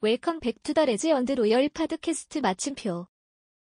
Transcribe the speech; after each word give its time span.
웰컴 0.00 0.38
백투 0.38 0.74
더 0.74 0.84
레지언드 0.84 1.32
로열 1.32 1.70
파드캐스트 1.70 2.38
마침표 2.38 3.08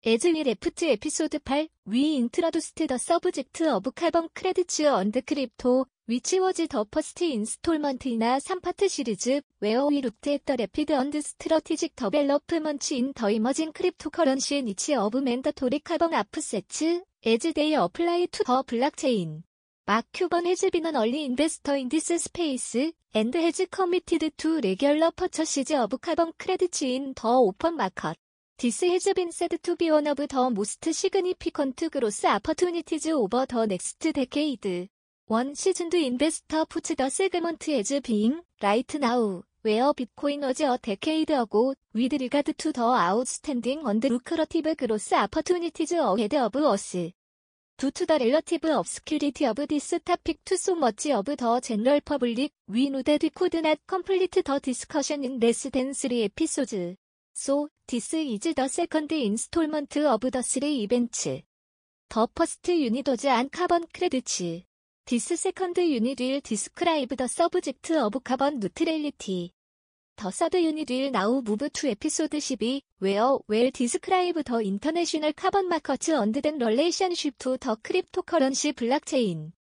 에즈미 0.04 0.44
레프트 0.44 0.86
에피소드 0.86 1.40
8 1.40 1.68
위 1.86 2.14
인트로두스트 2.18 2.86
더 2.86 3.00
서브젝트 3.00 3.68
어브 3.68 3.90
카본 3.94 4.30
크레디츠 4.36 4.84
언드 4.90 5.22
크립토 5.24 5.88
위치 6.06 6.38
워즈 6.38 6.68
더 6.68 6.84
퍼스트 6.84 7.24
인스톨먼트이나 7.24 8.38
3파트 8.38 8.88
시리즈 8.90 9.42
웨어 9.60 9.88
위 9.88 10.02
룩트 10.02 10.30
앳더 10.30 10.58
레피드 10.58 10.94
언드 10.94 11.20
스트러티직 11.20 11.96
더벨러프먼치 11.96 12.96
인더 12.98 13.32
이머징 13.32 13.72
크립토 13.72 14.12
커런시 14.12 14.62
니치 14.62 14.94
어브 14.94 15.18
맨더토리 15.18 15.80
카본 15.80 16.14
아프세츠 16.14 17.04
에즈 17.26 17.54
데이 17.54 17.74
어플라이 17.74 18.28
투더 18.28 18.66
블락체인 18.68 19.42
막 19.90 20.06
큐번 20.14 20.46
해즈 20.46 20.70
비는 20.70 20.96
얼리 20.96 21.24
인베스터 21.24 21.76
인 21.76 21.90
디스 21.90 22.20
스페이스 22.20 22.92
앤드 23.16 23.40
해즈 23.40 23.66
커미티드 23.72 24.30
투 24.38 24.62
레귤러 24.62 25.10
퍼처시즈 25.16 25.74
어브 25.82 25.98
카본 25.98 26.34
크레디치 26.38 26.94
인더 26.94 27.40
오픈 27.40 27.76
마켓 27.76 28.16
디스 28.58 28.86
해즈 28.86 29.16
빈 29.16 29.32
세드 29.32 29.58
투비원 29.58 30.06
오브 30.10 30.28
더 30.28 30.52
모스트 30.52 30.92
시그니피컨트 30.92 31.90
그로스 31.90 32.28
아퍼투니티즈 32.28 33.14
오버 33.16 33.48
더 33.48 33.66
넥스트 33.66 34.14
데케이드 34.14 34.86
원 35.26 35.56
시즌 35.56 35.90
두 35.90 35.98
인베스터 35.98 36.66
푸츠 36.66 36.94
더 36.96 37.10
세그먼트 37.10 37.72
해즈 37.72 38.02
빙 38.02 38.44
라이트 38.62 38.98
나우 38.98 39.42
웨어 39.64 39.94
비트코인 39.94 40.44
어제 40.44 40.66
어 40.68 40.78
데케이드 40.80 41.34
어고 41.34 41.74
위드 41.94 42.14
리가드 42.14 42.54
투더 42.58 42.94
아웃스탠딩 42.96 43.88
언드 43.88 44.06
루크러티브 44.06 44.76
그로스 44.76 45.16
아퍼투니티즈 45.16 45.96
어헤드 45.96 46.36
어브 46.36 46.68
어스 46.68 47.10
due 47.80 47.92
to 47.92 48.06
the 48.06 48.18
relative 48.20 48.70
obscurity 48.78 49.46
of 49.48 49.56
this 49.66 49.98
topic 50.04 50.38
to 50.44 50.58
so 50.58 50.76
much 50.76 51.06
of 51.12 51.24
the 51.24 51.38
general 51.64 52.02
public, 52.02 52.52
we 52.70 52.90
know 52.90 53.02
that 53.02 53.24
we 53.24 53.30
could 53.30 53.54
not 53.54 53.78
complete 53.88 54.32
the 54.44 54.60
discussion 54.60 55.24
in 55.24 55.40
less 55.40 55.64
than 55.72 55.94
three 55.94 56.24
episodes. 56.24 56.98
So, 57.34 57.70
this 57.88 58.14
is 58.16 58.40
the 58.54 58.68
second 58.68 59.10
installment 59.14 59.96
of 59.96 60.20
the 60.20 60.44
three 60.44 60.84
events. 60.84 61.24
The 62.10 62.28
first 62.36 62.68
unit 62.68 63.08
was 63.08 63.24
on 63.24 63.48
carbon 63.48 63.86
credits. 63.94 64.42
This 65.08 65.24
second 65.40 65.78
unit 65.78 66.20
will 66.20 66.42
describe 66.44 67.08
the 67.16 67.30
subject 67.30 67.92
of 67.92 68.22
carbon 68.26 68.60
neutrality. 68.60 69.52
더 70.20 70.30
사드 70.30 70.62
유닛 70.66 70.92
윌 70.92 71.12
나우 71.12 71.42
무브 71.42 71.70
투 71.70 71.88
에피소드 71.88 72.42
12 72.42 72.82
웨어 73.00 73.40
웰 73.48 73.72
디스크라이브 73.72 74.44
더 74.44 74.62
인터내셔널 74.62 75.32
카본 75.32 75.70
마커츠 75.70 76.12
언드 76.12 76.42
댄 76.42 76.58
럴레이션쉽 76.58 77.38
투더 77.38 77.78
크립토 77.82 78.24
커런시 78.24 78.74
블락체인 78.74 79.54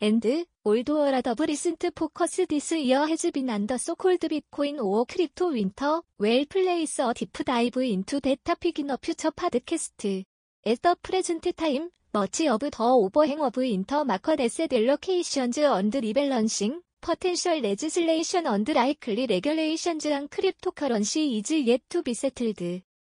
앤드 0.00 0.44
올드워라 0.62 1.20
더브 1.22 1.42
리슨트 1.42 1.90
포커스 1.90 2.46
디스 2.46 2.74
이어 2.76 3.06
헤즈 3.06 3.32
빈 3.32 3.50
안더 3.50 3.76
소콜드 3.76 4.28
비트코인 4.28 4.78
오어 4.78 5.02
크립토 5.08 5.46
윈터 5.48 6.04
웰 6.18 6.44
플레이스 6.44 7.02
어 7.02 7.12
디프 7.12 7.42
다이브 7.42 7.82
인투 7.82 8.20
데타피긴어 8.20 8.98
퓨처 8.98 9.32
파드캐스트 9.32 10.22
에더 10.64 10.94
프레젠트 11.02 11.52
타임 11.54 11.90
머치 12.12 12.46
어브 12.46 12.70
더 12.70 12.94
오버행 12.94 13.40
어브 13.42 13.64
인터 13.64 14.04
마커 14.04 14.36
데셋 14.36 14.68
델러케이션즈 14.68 15.58
언드 15.66 15.96
리밸런싱 15.96 16.82
Potential 17.00 17.58
legislation 17.64 18.46
under 18.46 18.74
likely 18.74 19.26
regulations 19.26 20.04
on 20.06 20.28
cryptocurrency 20.28 21.38
is 21.40 21.50
yet 21.52 21.80
to 21.90 22.02
be 22.02 22.12
settled. 22.12 22.60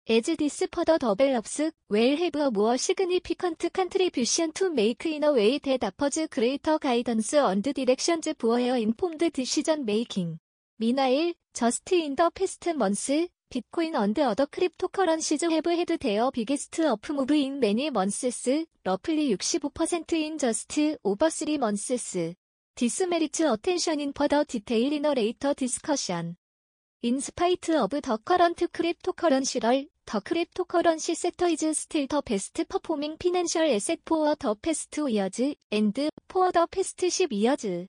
As 0.08 0.24
this 0.38 0.62
further 0.72 0.98
develops, 0.98 1.60
will 1.88 2.16
have 2.16 2.34
a 2.36 2.50
more 2.52 2.78
significant 2.78 3.60
contribution 3.74 4.52
to 4.52 4.70
make 4.70 5.04
in 5.06 5.24
a 5.24 5.32
way 5.32 5.58
that 5.58 5.82
offers 5.82 6.28
greater 6.28 6.78
guidance 6.78 7.34
and 7.34 7.62
directions 7.62 8.28
for 8.38 8.58
informed 8.58 9.18
decision 9.32 9.84
making. 9.84 10.38
Meanwhile, 10.78 11.32
just 11.52 11.90
in 11.92 12.14
the 12.14 12.30
past 12.30 12.64
months, 12.76 13.08
Bitcoin 13.52 13.96
and 13.98 14.16
other 14.20 14.46
cryptocurrencies 14.46 15.40
have 15.50 15.64
had 15.78 15.98
their 16.00 16.30
biggest 16.30 16.78
up 16.80 17.08
move 17.10 17.32
in 17.32 17.58
many 17.58 17.90
months, 17.90 18.46
roughly 18.86 19.36
65% 19.36 20.12
in 20.12 20.38
just 20.38 20.78
over 21.04 21.30
3 21.30 21.58
months. 21.58 22.16
디스메리츠 22.74 23.46
어텐션인 23.50 24.12
퍼더 24.14 24.46
디테일 24.48 24.94
이너 24.94 25.12
레이터 25.12 25.52
디스커션 25.54 26.36
인 27.02 27.20
스파이트 27.20 27.78
오브 27.78 28.00
더 28.00 28.16
커런트 28.16 28.68
크립토커런시럴 28.68 29.88
더 30.06 30.20
크립토커런시 30.20 31.14
섹터 31.14 31.50
이즈 31.50 31.74
스틸 31.74 32.08
더 32.08 32.22
베스트 32.22 32.64
퍼포밍 32.64 33.18
피난셜 33.18 33.64
에셋 33.66 34.00
포어 34.06 34.34
더 34.36 34.54
패스트 34.54 35.10
이어즈 35.10 35.54
앤드 35.70 36.08
포어 36.28 36.50
더 36.50 36.64
패스트 36.66 37.08
10 37.10 37.32
이어즈 37.34 37.86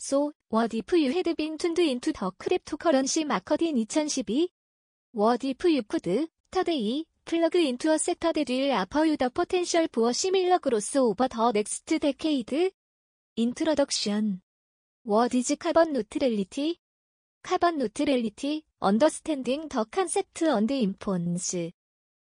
So, 0.00 0.32
what 0.52 0.76
if 0.76 0.92
you 0.96 1.10
had 1.12 1.34
been 1.36 1.56
tuned 1.58 1.80
into 1.82 2.12
the 2.12 2.30
cryptocurrency 2.38 3.24
market 3.24 3.62
in 3.62 3.76
2012? 3.84 4.46
What 5.14 5.44
if 5.46 5.64
you 5.64 5.82
could, 5.84 6.28
today, 6.52 7.04
plug 7.26 7.54
into 7.56 7.90
a 7.92 7.98
sector 7.98 8.32
that 8.32 8.48
will 8.48 8.72
offer 8.74 9.04
you 9.06 9.16
the 9.16 9.28
potential 9.30 9.86
for 9.92 10.12
similar 10.12 10.58
growth 10.60 10.94
over 10.96 11.26
the 11.28 11.52
next 11.52 11.86
decade? 11.86 12.70
인트로덕션 13.38 14.40
What 15.08 15.36
is 15.36 15.54
carbon 15.62 15.90
neutrality? 15.94 16.74
Carbon 17.46 17.76
neutrality, 17.80 18.62
understanding 18.82 19.68
the 19.68 19.84
concept 19.94 20.44
and 20.44 20.74
importance. 20.74 21.70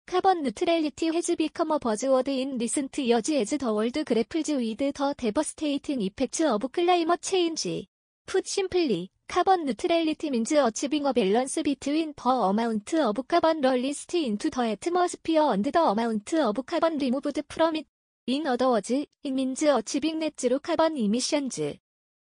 Carbon 0.06 0.40
neutrality 0.44 1.08
has 1.14 1.34
become 1.38 1.72
a 1.72 1.80
buzzword 1.80 2.28
in 2.28 2.56
recent 2.60 2.92
years 3.00 3.30
as 3.32 3.52
the 3.56 3.72
world 3.74 3.96
grapples 4.06 4.50
with 4.52 4.84
the 4.84 4.92
devastating 5.18 6.02
effects 6.04 6.42
of 6.44 6.70
climate 6.74 7.22
change. 7.24 7.88
Put 8.28 8.46
simply, 8.46 9.10
carbon 9.30 9.64
neutrality 9.66 10.30
means 10.30 10.52
achieving 10.52 11.06
a 11.06 11.14
balance 11.14 11.56
between 11.64 12.16
the 12.18 12.30
amount 12.52 12.94
of 13.00 13.18
carbon 13.26 13.62
released 13.64 14.14
into 14.14 14.50
the 14.50 14.76
atmosphere 14.76 15.54
and 15.56 15.64
the 15.64 15.80
amount 15.82 16.34
of 16.34 16.66
carbon 16.66 16.98
removed 17.00 17.42
from 17.50 17.76
it. 17.78 17.86
인 18.30 18.46
어더워즈, 18.46 19.06
it 19.24 19.30
means 19.30 19.64
achieving 19.64 20.18
net 20.18 20.36
zero 20.36 20.60
carbon 20.62 20.98
emissions. 20.98 21.78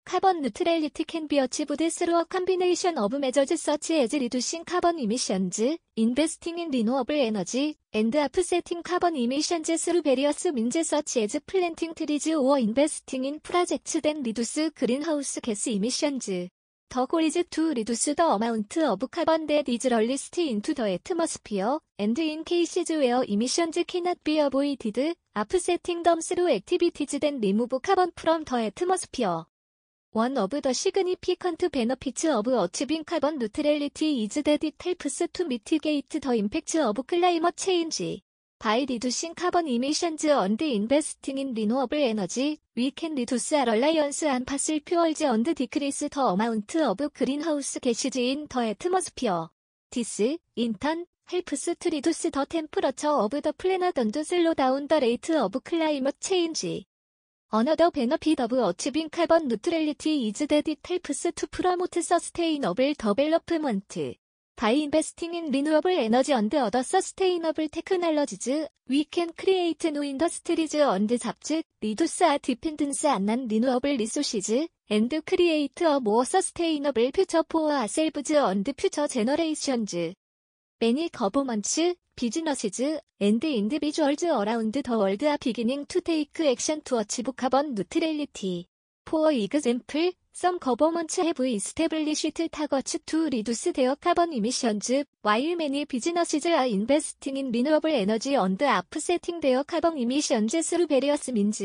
Carbon 0.06 0.40
neutrality 0.42 1.06
can 1.08 1.30
be 1.30 1.40
achieved 1.40 1.78
through 1.96 2.20
a 2.20 2.26
combination 2.30 2.98
of 2.98 3.14
measures 3.16 3.54
such 3.56 3.92
as 3.96 4.12
reducing 4.14 4.66
carbon 4.68 5.00
emissions, 5.00 5.64
investing 5.96 6.60
in 6.60 6.68
renewable 6.68 7.16
energy, 7.16 7.76
and 7.96 8.14
offsetting 8.18 8.84
carbon 8.84 9.16
emissions 9.16 9.72
through 9.82 10.02
various 10.04 10.44
means 10.52 10.76
such 10.86 11.16
as 11.24 11.40
planting 11.48 11.94
trees 11.96 12.28
or 12.36 12.60
investing 12.60 13.24
in 13.24 13.40
projects 13.40 13.94
that 13.96 14.18
reduce 14.28 14.60
greenhouse 14.76 15.40
gas 15.42 15.68
emissions. 15.68 16.50
The 16.90 17.06
goal 17.06 17.30
to 17.44 17.68
reduce 17.74 18.06
the 18.16 18.24
amount 18.26 18.78
of 18.78 19.12
carbon 19.12 19.46
that 19.48 19.68
is 19.68 19.84
released 19.92 20.38
into 20.38 20.74
the 20.74 20.92
atmosphere, 20.92 21.80
and 22.00 22.18
in 22.18 22.46
cases 22.46 22.88
where 22.90 23.24
emissions 23.26 23.78
cannot 23.86 24.24
be 24.24 24.40
avoided, 24.40 25.18
offsetting 25.36 26.04
them 26.04 26.22
through 26.22 26.48
activities 26.48 27.10
that 27.20 27.40
remove 27.42 27.74
carbon 27.84 28.14
from 28.16 28.46
the 28.46 28.56
atmosphere. 28.68 29.44
One 30.12 30.38
of 30.38 30.50
the 30.50 30.74
significant 30.74 31.70
benefits 31.70 32.24
of 32.24 32.48
achieving 32.48 33.04
carbon 33.04 33.38
neutrality 33.38 34.24
is 34.24 34.36
that 34.36 34.64
it 34.64 34.82
helps 34.82 35.22
to 35.34 35.44
mitigate 35.46 36.10
the 36.10 36.32
impact 36.36 36.74
of 36.76 37.06
climate 37.06 37.58
change. 37.58 38.22
By 38.60 38.86
reducing 38.90 39.36
carbon 39.36 39.68
emissions 39.68 40.24
and 40.26 40.60
investing 40.60 41.38
in 41.38 41.54
renewable 41.54 42.02
energy, 42.04 42.58
we 42.76 42.90
can 42.90 43.14
reduce 43.14 43.54
our 43.54 43.68
reliance 43.72 44.24
on 44.24 44.46
fossil 44.46 44.80
fuels 44.84 45.22
and 45.22 45.46
decrease 45.56 46.00
the 46.10 46.20
amount 46.22 46.76
of 46.76 46.98
greenhouse 47.14 47.78
gases 47.80 48.16
in 48.16 48.48
the 48.50 48.68
atmosphere. 48.70 49.50
This, 49.92 50.22
in 50.56 50.74
turn, 50.74 51.06
helps 51.26 51.66
to 51.80 51.90
reduce 51.92 52.24
the 52.24 52.32
temperature 52.50 53.10
of 53.10 53.30
the 53.30 53.54
planet 53.54 53.96
and 54.00 54.26
slow 54.26 54.56
down 54.56 54.88
the 54.88 54.96
rate 55.02 55.30
of 55.30 55.56
climate 55.64 56.20
change. 56.20 56.66
Another 57.52 57.92
benefit 57.92 58.40
of 58.40 58.54
achieving 58.54 59.12
carbon 59.12 59.50
neutrality 59.50 60.30
is 60.30 60.40
that 60.48 60.68
it 60.68 60.80
helps 60.84 61.22
to 61.32 61.48
promote 61.48 61.94
sustainable 61.94 62.74
development. 62.96 63.98
By 64.60 64.72
investing 64.74 65.36
in 65.36 65.50
renewable 65.52 65.92
energy 65.96 66.32
and 66.34 66.52
other 66.56 66.82
sustainable 66.82 67.70
technologies, 67.70 68.68
we 68.90 69.04
can 69.06 69.30
create 69.38 69.84
new 69.92 70.02
industries 70.02 70.74
and 70.74 71.08
jobs, 71.08 71.52
reduce 71.80 72.22
our 72.24 72.40
dependence 72.40 73.06
on 73.06 73.28
renewable 73.28 73.96
resources, 73.96 74.68
and 74.90 75.14
create 75.28 75.80
a 75.82 76.00
more 76.00 76.26
sustainable 76.26 77.12
future 77.14 77.44
for 77.48 77.72
ourselves 77.72 78.32
and 78.32 78.74
future 78.76 79.08
generations. 79.08 79.94
Many 80.82 81.10
governments, 81.10 81.80
businesses, 82.20 83.00
and 83.20 83.44
individuals 83.44 84.24
around 84.24 84.74
the 84.74 84.82
world 84.90 85.22
are 85.24 85.38
beginning 85.40 85.86
to 85.86 86.02
take 86.02 86.40
action 86.40 86.82
to 86.86 86.98
achieve 86.98 87.30
carbon 87.36 87.76
neutrality. 87.76 88.66
For 89.06 89.32
example, 89.32 90.12
Some 90.40 90.60
governments 90.60 91.18
have 91.20 91.34
established 91.50 92.42
targets 92.52 92.96
to 93.08 93.24
reduce 93.26 93.72
their 93.74 93.96
carbon 93.96 94.32
emissions, 94.34 94.92
while 95.24 95.56
many 95.56 95.86
businesses 95.86 96.46
are 96.46 96.68
investing 96.68 97.38
in 97.38 97.48
renewable 97.52 97.90
energy 97.90 98.36
and 98.36 98.62
offsetting 98.62 99.40
their 99.42 99.64
carbon 99.64 99.98
emissions 99.98 100.54
through 100.70 100.86
various 100.86 101.28
means. 101.30 101.64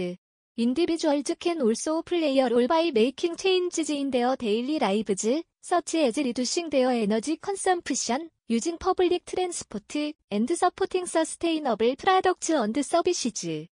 Individuals 0.56 1.24
can 1.38 1.60
also 1.60 2.00
play 2.00 2.38
a 2.38 2.48
role 2.48 2.66
by 2.66 2.90
making 2.94 3.36
changes 3.36 3.90
in 3.90 4.10
their 4.10 4.36
daily 4.36 4.78
lives, 4.78 5.26
such 5.60 5.94
as 5.96 6.16
reducing 6.16 6.70
their 6.70 6.92
energy 6.92 7.36
consumption, 7.36 8.30
using 8.48 8.78
public 8.78 9.26
transport, 9.26 10.14
and 10.30 10.48
supporting 10.56 11.04
sustainable 11.04 11.94
products 11.96 12.48
and 12.48 12.82
services. 12.86 13.66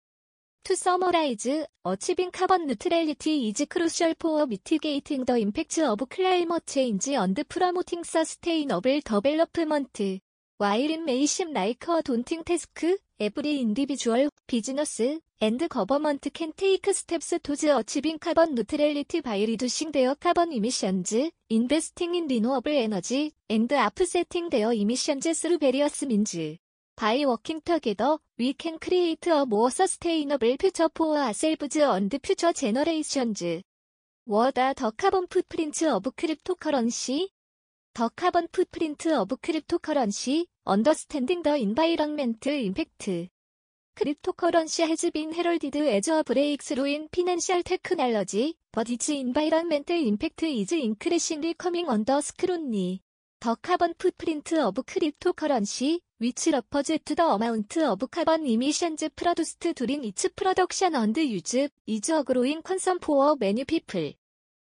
To 0.69 0.75
summarize, 0.75 1.65
achieving 1.83 2.29
carbon 2.31 2.67
neutrality 2.67 3.47
is 3.49 3.65
crucial 3.67 4.13
for 4.19 4.45
mitigating 4.45 5.25
the 5.25 5.37
impacts 5.41 5.79
of 5.79 5.97
climate 6.07 6.67
change 6.67 7.07
and 7.17 7.41
promoting 7.49 8.03
sustainable 8.03 9.01
development. 9.01 9.99
While 10.59 10.79
it 10.91 11.03
may 11.03 11.25
seem 11.25 11.53
like 11.55 11.83
a 11.89 12.03
daunting 12.03 12.43
task, 12.43 12.83
every 13.19 13.61
individual, 13.61 14.29
business, 14.47 15.01
and 15.41 15.69
government 15.69 16.27
can 16.31 16.51
take 16.51 16.85
steps 16.93 17.33
towards 17.43 17.63
achieving 17.63 18.19
carbon 18.19 18.53
neutrality 18.53 19.21
by 19.21 19.39
reducing 19.43 19.91
their 19.91 20.13
carbon 20.13 20.51
emissions, 20.53 21.15
investing 21.49 22.13
in 22.13 22.27
renewable 22.27 22.77
energy, 22.77 23.33
and 23.49 23.73
offsetting 23.73 24.49
their 24.49 24.71
emissions 24.71 25.35
through 25.41 25.57
various 25.57 26.03
means. 26.03 26.59
by 26.99 27.23
working 27.23 27.61
together, 27.63 28.17
we 28.37 28.53
can 28.59 28.77
create 28.77 29.25
a 29.31 29.43
more 29.43 29.69
sustainable 29.71 30.51
future 30.59 30.89
for 30.93 31.15
ourselves 31.17 31.79
and 31.81 32.13
future 32.21 32.51
generations. 32.51 33.41
What 34.27 34.59
are 34.59 34.73
the 34.73 34.91
carbon 34.97 35.25
footprint 35.31 35.81
of 35.87 36.03
cryptocurrency? 36.17 37.27
The 37.95 38.09
carbon 38.13 38.47
footprint 38.51 39.05
of 39.07 39.29
cryptocurrency, 39.29 40.43
understanding 40.67 41.41
the 41.41 41.55
environment 41.55 42.45
impact. 42.45 43.07
Cryptocurrency 43.95 44.85
has 44.85 45.09
been 45.13 45.31
heralded 45.31 45.77
as 45.77 46.09
a 46.09 46.21
breakthrough 46.25 46.83
in 46.83 47.07
financial 47.15 47.63
technology, 47.63 48.55
but 48.73 48.89
its 48.89 49.07
environmental 49.07 49.95
impact 49.95 50.43
is 50.43 50.73
increasingly 50.73 51.53
coming 51.53 51.87
under 51.87 52.21
scrutiny. 52.21 52.99
The 53.39 53.55
carbon 53.63 53.93
footprint 53.97 54.51
of 54.51 54.73
cryptocurrency, 54.75 55.99
which 56.21 56.47
referred 56.51 56.99
to 57.05 57.15
the 57.15 57.23
amount 57.25 57.77
of 57.77 58.11
carbon 58.11 58.45
emissions 58.45 59.01
produced 59.15 59.57
during 59.73 60.03
each 60.03 60.27
production 60.35 60.93
and 60.95 61.15
use, 61.15 61.69
is 61.87 62.09
a 62.09 62.23
growing 62.25 62.61
concern 62.61 62.99
for 62.99 63.37
many 63.39 63.63
people. 63.63 64.11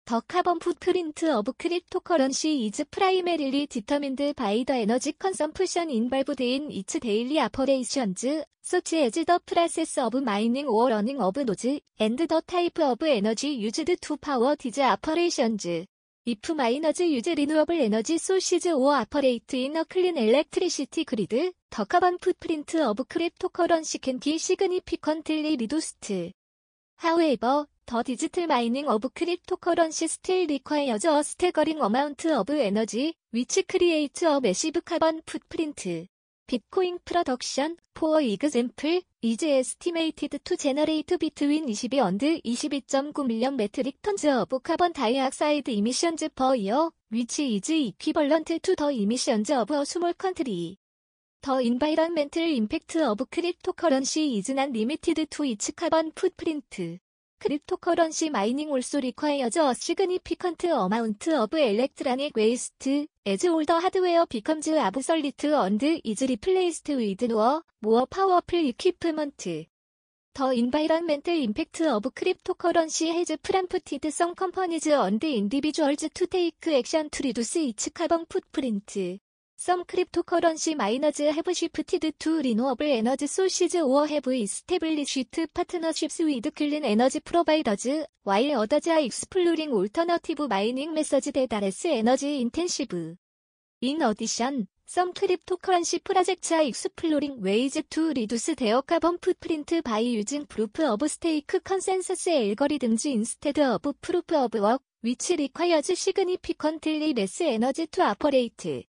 The 0.06 0.22
carbon 0.26 0.58
footprint 0.58 1.22
of 1.24 1.44
cryptocurrency 1.44 2.66
is 2.70 2.82
primarily 2.90 3.66
determined 3.66 4.20
by 4.36 4.64
the 4.66 4.72
energy 4.74 5.12
consumption 5.12 5.90
involved 5.90 6.40
in 6.40 6.70
its 6.70 6.98
daily 6.98 7.38
operations, 7.40 8.24
such 8.62 8.94
as 8.94 9.12
the 9.12 9.38
process 9.44 9.98
of 9.98 10.14
mining 10.22 10.66
or 10.66 10.88
running 10.90 11.20
of 11.20 11.36
nodes, 11.36 11.66
and 12.00 12.18
the 12.18 12.42
type 12.46 12.78
of 12.78 13.02
energy 13.02 13.48
used 13.48 13.84
to 14.00 14.16
power 14.16 14.56
these 14.56 14.78
operations. 14.78 15.66
if 16.26 16.50
miners 16.54 17.02
use 17.02 17.32
renewable 17.34 17.78
energy 17.82 18.16
sources 18.16 18.66
or 18.68 18.94
operate 18.96 19.44
in 19.58 19.76
a 19.76 19.84
clean 19.84 20.16
electricity 20.16 21.04
grid, 21.04 21.28
the 21.28 21.52
carbon 21.86 22.16
footprint 22.18 22.74
of 22.76 22.96
cryptocurrency 23.06 24.00
can 24.02 24.18
be 24.18 24.38
significantly 24.38 25.54
reduced. 25.60 26.12
However, 26.96 27.66
the 27.86 28.02
digital 28.04 28.46
mining 28.46 28.88
of 28.88 29.02
cryptocurrency 29.02 30.08
still 30.08 30.46
requires 30.48 31.04
a 31.04 31.22
staggering 31.22 31.80
amount 31.80 32.24
of 32.24 32.48
energy, 32.48 33.12
which 33.32 33.58
creates 33.68 34.22
a 34.22 34.40
massive 34.40 34.82
carbon 34.82 35.20
footprint. 35.26 36.08
Bitcoin 36.50 37.04
production, 37.04 37.76
for 37.94 38.20
example, 38.22 39.00
이즈 39.26 39.46
에스티메이티드 39.46 40.40
투 40.40 40.54
제너레이트 40.54 41.16
비트윈 41.16 41.66
22 41.66 41.98
언드 42.00 42.40
22.9 42.42 43.24
밀리언 43.26 43.56
메트릭 43.56 44.02
톤즈 44.02 44.26
오브 44.40 44.58
카본 44.60 44.92
다이악사이드 44.92 45.70
이미션즈 45.70 46.28
퍼 46.34 46.54
이어 46.56 46.92
위치 47.08 47.54
이즈 47.54 47.72
이퀴벌런트 47.72 48.58
투더 48.58 48.90
이미션즈 48.90 49.54
오브 49.62 49.74
어 49.78 49.84
스몰 49.86 50.12
컨트리 50.12 50.76
더 51.40 51.62
인바이런멘틀 51.62 52.46
임팩트 52.48 53.06
오브 53.08 53.24
크립토커런시 53.30 54.30
이즈 54.34 54.52
난 54.52 54.72
리미티드 54.72 55.24
투 55.30 55.46
이츠 55.46 55.72
카본 55.74 56.12
풋프린트 56.14 56.98
크립토커런시 57.44 58.30
마이닝 58.30 58.70
올소 58.72 59.00
리콰이어즈 59.00 59.58
어 59.58 59.74
시그니피컨트 59.74 60.72
어마운트 60.72 61.36
어브 61.36 61.58
엘렉트라닉 61.58 62.32
웨이스트 62.38 63.06
에즈 63.26 63.48
올더 63.48 63.74
하드웨어 63.76 64.24
비컴즈 64.24 64.80
아브설리트 64.80 65.54
언드 65.54 66.00
이즈 66.04 66.24
리플레이스트 66.24 66.98
위드 66.98 67.26
노어 67.26 67.62
모어 67.80 68.06
파워풀 68.06 68.60
이퀴프먼트 68.64 69.66
더인바이런멘트 70.32 71.28
임팩트 71.32 71.86
어브 71.90 72.10
크립토커런시 72.14 73.10
헤즈 73.12 73.36
프람프티드 73.42 74.10
썸 74.10 74.34
컴퍼니즈 74.34 74.94
언드 74.96 75.26
인디비주얼즈 75.26 76.08
투 76.14 76.26
테이크 76.26 76.72
액션 76.72 77.10
투 77.10 77.24
리두스 77.24 77.58
이츠 77.58 77.90
카본 77.92 78.24
풋프린트 78.30 79.18
Some 79.66 79.84
cryptocurrency 79.86 80.74
miners 80.74 81.16
have 81.20 81.54
shifted 81.56 82.12
to 82.18 82.36
renewable 82.36 82.84
energy 82.86 83.26
sources 83.26 83.74
or 83.76 84.06
have 84.06 84.26
established 84.26 85.16
partnerships 85.54 86.18
with 86.18 86.54
clean 86.54 86.84
energy 86.84 87.20
providers, 87.20 87.86
while 88.24 88.60
others 88.60 88.86
are 88.88 89.00
exploring 89.00 89.72
alternative 89.72 90.40
mining 90.50 90.92
methods 90.92 91.28
that 91.32 91.50
are 91.50 91.60
less 91.62 91.82
energy 91.86 92.42
intensive. 92.42 93.16
In 93.80 94.02
addition, 94.02 94.68
some 94.84 95.14
cryptocurrency 95.14 96.04
projects 96.04 96.52
are 96.52 96.60
exploring 96.60 97.40
ways 97.40 97.78
to 97.88 98.08
reduce 98.08 98.44
their 98.56 98.82
carbon 98.82 99.16
footprint 99.16 99.72
by 99.82 100.00
using 100.00 100.44
proof 100.44 100.78
of 100.80 101.10
stake 101.10 101.50
consensus 101.64 102.26
algorithms 102.26 103.10
instead 103.10 103.58
of 103.60 103.80
proof 104.02 104.30
of 104.34 104.52
work, 104.52 104.82
which 105.00 105.30
requires 105.38 105.98
significantly 105.98 107.14
less 107.14 107.40
energy 107.40 107.86
to 107.86 108.02
operate. 108.02 108.86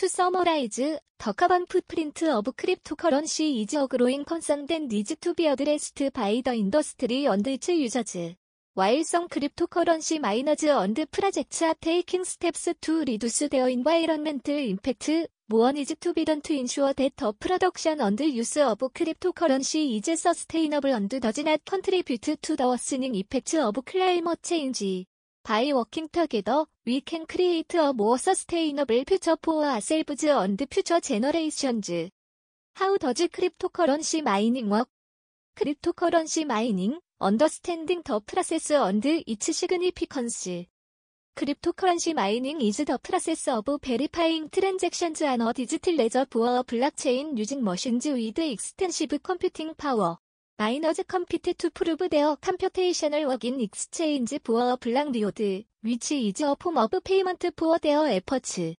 To 0.00 0.10
summarize, 0.10 0.76
the 0.76 1.00
carbon 1.32 1.64
footprint 1.64 2.22
of 2.28 2.44
cryptocurrency 2.44 3.64
is 3.64 3.72
a 3.76 3.88
growing 3.88 4.26
concern 4.26 4.66
that 4.66 4.82
needs 4.82 5.16
to 5.18 5.32
be 5.32 5.46
addressed 5.46 6.02
by 6.12 6.42
the 6.44 6.52
industry 6.52 7.24
and 7.24 7.46
its 7.48 7.68
users. 7.70 8.34
While 8.74 9.02
some 9.04 9.26
cryptocurrency 9.26 10.20
miners 10.20 10.64
and 10.64 11.10
projects 11.10 11.62
are 11.62 11.74
taking 11.80 12.26
steps 12.26 12.68
to 12.78 12.98
reduce 12.98 13.38
their 13.48 13.68
environmental 13.68 14.54
impact, 14.58 15.08
more 15.48 15.72
needs 15.72 15.94
to 15.98 16.12
be 16.12 16.26
done 16.26 16.42
to 16.42 16.52
ensure 16.58 16.92
that 16.92 17.16
the 17.16 17.32
production 17.32 18.02
and 18.02 18.20
use 18.20 18.58
of 18.58 18.76
cryptocurrency 18.78 19.96
is 20.06 20.20
sustainable 20.20 20.92
and 20.92 21.08
does 21.08 21.38
not 21.38 21.64
contribute 21.64 22.20
to 22.42 22.54
the 22.54 22.66
worsening 22.66 23.14
effects 23.14 23.54
of 23.54 23.74
climate 23.86 24.42
change. 24.42 25.06
by 25.46 25.70
working 25.72 26.08
together, 26.10 26.64
we 26.84 27.00
can 27.06 27.24
create 27.24 27.72
a 27.78 27.92
more 27.92 28.18
sustainable 28.18 29.04
future 29.06 29.36
for 29.40 29.64
ourselves 29.64 30.24
and 30.28 30.60
future 30.68 30.98
generations. 31.00 31.88
How 32.74 32.96
does 32.98 33.16
cryptocurrency 33.30 34.24
mining 34.24 34.68
work? 34.68 34.88
Cryptocurrency 35.56 36.44
mining, 36.44 36.98
understanding 37.20 38.02
the 38.04 38.20
process 38.22 38.72
and 38.72 39.06
its 39.06 39.56
significance. 39.56 40.48
Cryptocurrency 41.38 42.12
mining 42.12 42.60
is 42.62 42.78
the 42.78 42.98
process 42.98 43.46
of 43.46 43.66
verifying 43.84 44.48
transactions 44.50 45.22
on 45.22 45.42
a 45.42 45.52
digital 45.52 45.94
ledger 45.94 46.26
for 46.28 46.64
blockchain 46.64 47.38
using 47.38 47.62
machines 47.62 48.04
with 48.06 48.36
extensive 48.40 49.22
computing 49.22 49.74
power. 49.76 50.16
마이너즈 50.58 51.02
컴퓨트투 51.02 51.68
프루브 51.74 52.08
데어 52.08 52.38
컴퓨테이셔널 52.40 53.26
워긴 53.26 53.60
익스체인지 53.60 54.38
부어 54.38 54.76
블랑 54.80 55.12
리오드 55.12 55.64
위치 55.82 56.26
이즈 56.26 56.44
어폼 56.44 56.78
어브 56.78 57.00
페이먼트 57.00 57.50
부어 57.50 57.76
데어 57.76 58.08
에퍼츠 58.08 58.74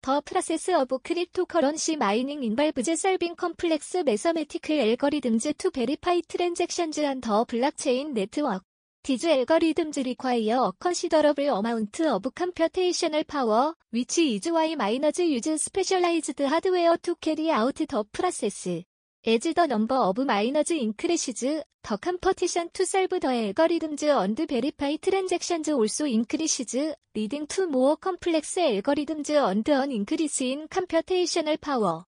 더 0.00 0.20
프로세스 0.20 0.76
어브 0.76 1.00
크립토 1.00 1.46
커런시 1.46 1.96
마이닝 1.96 2.44
인발브즈 2.44 2.94
셀빙 2.94 3.34
컴플렉스 3.34 4.04
메서메티클 4.06 4.78
엘거리듬즈 4.78 5.54
투 5.54 5.72
베리파이 5.72 6.22
트랜잭션즈 6.28 7.00
한더 7.00 7.46
블락체인 7.46 8.14
네트워크 8.14 8.60
디즈 9.02 9.26
엘거리듬즈 9.26 9.98
리콰이어 9.98 10.74
컨시더러블 10.78 11.48
어마운트 11.48 12.08
어브 12.08 12.30
컴퓨테이셔널 12.30 13.24
파워 13.24 13.74
위치 13.90 14.34
이즈 14.34 14.50
와이 14.50 14.76
마이너즈 14.76 15.22
유즈 15.28 15.56
스페셜라이즈드 15.58 16.44
하드웨어 16.44 16.96
투 17.02 17.16
캐리 17.16 17.50
아웃 17.50 17.74
더 17.88 18.04
프로세스 18.12 18.82
에즈 19.26 19.52
더 19.54 19.66
넘버 19.66 20.00
어브 20.02 20.20
마이너즈 20.22 20.74
인크리시즈 20.74 21.64
더 21.82 21.96
컴퍼티션 21.96 22.70
투셀브더 22.70 23.28
알거리듬즈 23.30 24.08
언드 24.12 24.46
베리파이 24.46 24.98
트랜잭션즈 24.98 25.72
올소 25.72 26.06
인크리시즈 26.06 26.94
리딩 27.14 27.48
투 27.48 27.66
모어 27.66 27.96
컴플렉스 27.96 28.60
알거리듬즈 28.60 29.36
언드 29.38 29.72
언 29.72 29.90
인크리스 29.90 30.44
인 30.44 30.68
컴퓨테이셔널 30.70 31.56
파워 31.56 32.04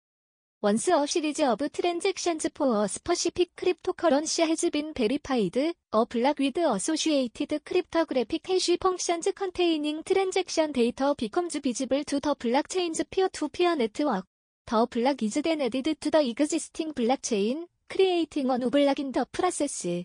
원스 0.60 0.92
어 0.92 1.04
시리즈 1.04 1.42
어브 1.42 1.70
트랜잭션즈 1.70 2.50
포어 2.52 2.86
스퍼시픽 2.86 3.56
크립토커런시 3.56 4.42
해즈빈 4.42 4.92
베리파이드 4.94 5.72
어 5.90 6.04
블락 6.04 6.38
위드 6.38 6.64
어소시에이티드 6.64 7.60
크립토그래픽 7.64 8.48
해쉬 8.48 8.76
펑션즈 8.76 9.32
컨테이닝 9.32 10.04
트랜잭션 10.04 10.72
데이터 10.72 11.14
비컴즈 11.14 11.58
비즈블투더 11.62 12.34
블락체인즈 12.34 13.04
피어 13.10 13.26
투 13.32 13.48
피어 13.48 13.74
네트워크 13.74 14.24
더 14.70 14.86
블락 14.86 15.20
이즈 15.20 15.42
된 15.42 15.60
에디드 15.62 15.96
투더 15.96 16.22
이그지스팅 16.22 16.94
블락체인 16.94 17.66
크리에이팅 17.88 18.48
언 18.50 18.62
오블락인 18.62 19.10
더 19.10 19.26
프라세스 19.32 20.04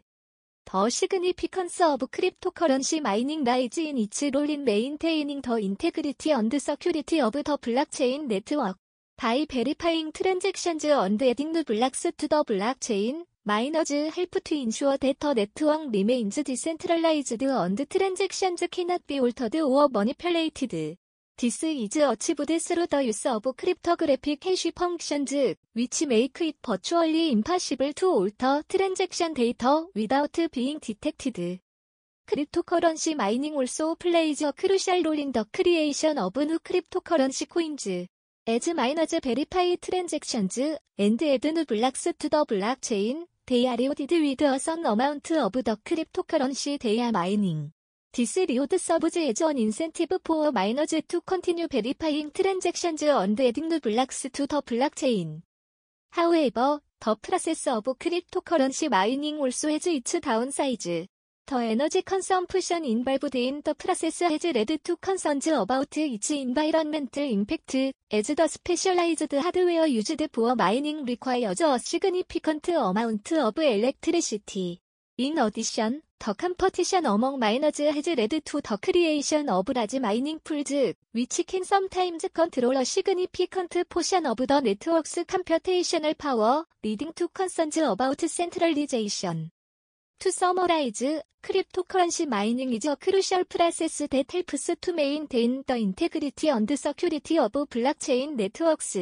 더 0.64 0.90
시그니피컨스 0.90 1.84
오브 1.84 2.08
크립토커런시 2.08 3.00
마이닝 3.02 3.44
라이즈 3.44 3.82
인 3.82 3.96
이츠 4.00 4.32
롤인 4.34 4.64
메인테이닝 4.64 5.44
더 5.44 5.60
인테그리티 5.60 6.34
언드 6.34 6.58
서큐리티 6.58 7.22
오브 7.22 7.44
더 7.44 7.58
블락체인 7.58 8.28
네트워크 8.28 8.76
바이 9.18 9.46
베리파잉 9.46 10.12
트랜잭션즈 10.14 10.88
언드 10.96 11.26
에딩드 11.26 11.64
블락스 11.66 12.14
투더 12.14 12.42
블락체인 12.46 13.28
마이너즈 13.44 14.10
헬프 14.18 14.40
투 14.42 14.56
인슈어 14.56 14.98
데터 14.98 15.36
네트워크 15.36 15.92
리메인즈 15.92 16.44
디센트럴라이즈드 16.44 17.56
언드 17.56 17.86
트랜잭션즈 17.86 18.70
키낫비 18.70 19.20
올터드 19.20 19.58
오어 19.62 19.90
머니펠레이티드 19.90 20.96
This 21.38 21.66
is 21.66 21.98
achieved 21.98 22.48
through 22.64 22.88
the 22.88 23.04
use 23.08 23.26
of 23.30 23.44
cryptographic 23.58 24.42
hash 24.42 24.68
functions, 24.74 25.34
which 25.74 26.06
make 26.08 26.40
it 26.40 26.56
virtually 26.66 27.34
impossible 27.34 27.92
to 27.92 28.08
alter 28.10 28.64
transaction 28.70 29.34
data 29.34 29.86
without 29.94 30.38
being 30.54 30.78
detected. 30.80 31.60
Cryptocurrency 32.26 33.18
mining 33.18 33.54
also 33.56 33.96
plays 33.96 34.44
a 34.44 34.54
crucial 34.54 35.04
role 35.04 35.20
in 35.20 35.34
the 35.34 35.44
creation 35.52 36.18
of 36.20 36.38
new 36.38 36.58
cryptocurrency 36.60 37.50
coins. 37.50 37.86
As 38.48 38.74
miners 38.74 39.12
verify 39.22 39.76
transactions 39.76 40.58
and 40.98 41.22
add 41.22 41.44
new 41.44 41.66
blocks 41.66 42.04
to 42.18 42.30
the 42.30 42.46
blockchain, 42.46 43.26
they 43.46 43.68
are 43.68 43.74
audited 43.76 44.22
with 44.22 44.42
a 44.42 44.58
certain 44.58 44.86
amount 44.86 45.30
of 45.32 45.52
the 45.52 45.78
cryptocurrency 45.86 46.80
they 46.80 47.02
are 47.02 47.12
mining. 47.12 47.74
This 48.18 48.38
read 48.38 48.74
serves 48.80 49.18
as 49.18 49.42
an 49.42 49.58
incentive 49.58 50.10
for 50.24 50.50
miners 50.50 50.94
to 51.10 51.20
continue 51.20 51.68
verifying 51.68 52.32
transactions 52.32 53.02
and 53.04 53.38
adding 53.38 53.68
new 53.68 53.82
blocks 53.82 54.22
to 54.32 54.48
the 54.48 54.62
blockchain. 54.62 55.42
However, 56.14 56.80
the 57.02 57.16
process 57.22 57.68
of 57.68 57.84
cryptocurrency 57.84 58.90
mining 58.90 59.36
also 59.40 59.68
has 59.68 59.86
its 59.88 60.14
downsides. 60.14 61.08
The 61.48 61.56
energy 61.58 62.02
consumption 62.04 62.86
involved 62.86 63.36
in 63.36 63.62
the 63.66 63.76
process 63.76 64.20
has 64.22 64.44
led 64.46 64.80
to 64.86 64.96
concerns 64.96 65.48
about 65.48 65.98
its 65.98 66.32
environmental 66.32 67.22
impact, 67.30 67.76
as 68.10 68.28
the 68.28 68.48
specialized 68.48 69.28
hardware 69.34 69.88
used 69.88 70.16
for 70.32 70.56
mining 70.56 71.04
requires 71.04 71.60
a 71.60 71.78
significant 71.80 72.66
amount 72.70 73.30
of 73.34 73.58
electricity. 73.58 74.80
인 75.18 75.38
어디션, 75.40 76.02
더 76.20 76.34
컴퍼티션 76.34 77.06
어멍 77.06 77.40
마이너즈 77.40 77.84
해즈 77.84 78.10
레드 78.10 78.42
투더 78.42 78.78
크리에이션 78.82 79.48
어브 79.48 79.72
라지 79.72 80.02
마이닝 80.02 80.42
풀즈 80.44 80.94
위치 81.14 81.44
캔 81.46 81.64
썸타임즈 81.64 82.30
컨트롤러 82.34 82.84
시그니피컨트 82.84 83.86
포션 83.86 84.26
어브 84.26 84.46
더 84.46 84.60
네트워크스 84.60 85.24
컴퓨테이셔널 85.24 86.16
파워 86.16 86.66
리딩 86.82 87.14
투 87.14 87.30
컨선즈 87.30 87.80
어바우트 87.86 88.28
센트럴리제이션 88.28 89.52
To 90.20 90.30
summarize, 90.32 91.22
cryptocurrency 91.42 92.28
mining 92.28 92.74
is 92.76 92.86
a 92.88 92.96
crucial 93.02 93.44
process 93.46 94.06
that 94.08 94.32
helps 94.36 94.70
to 94.82 94.92
maintain 94.94 95.64
the 95.68 95.78
integrity 95.80 96.50
and 96.50 96.68
security 96.74 97.38
of 97.38 97.52
blockchain 97.70 98.36
networks. 98.36 98.96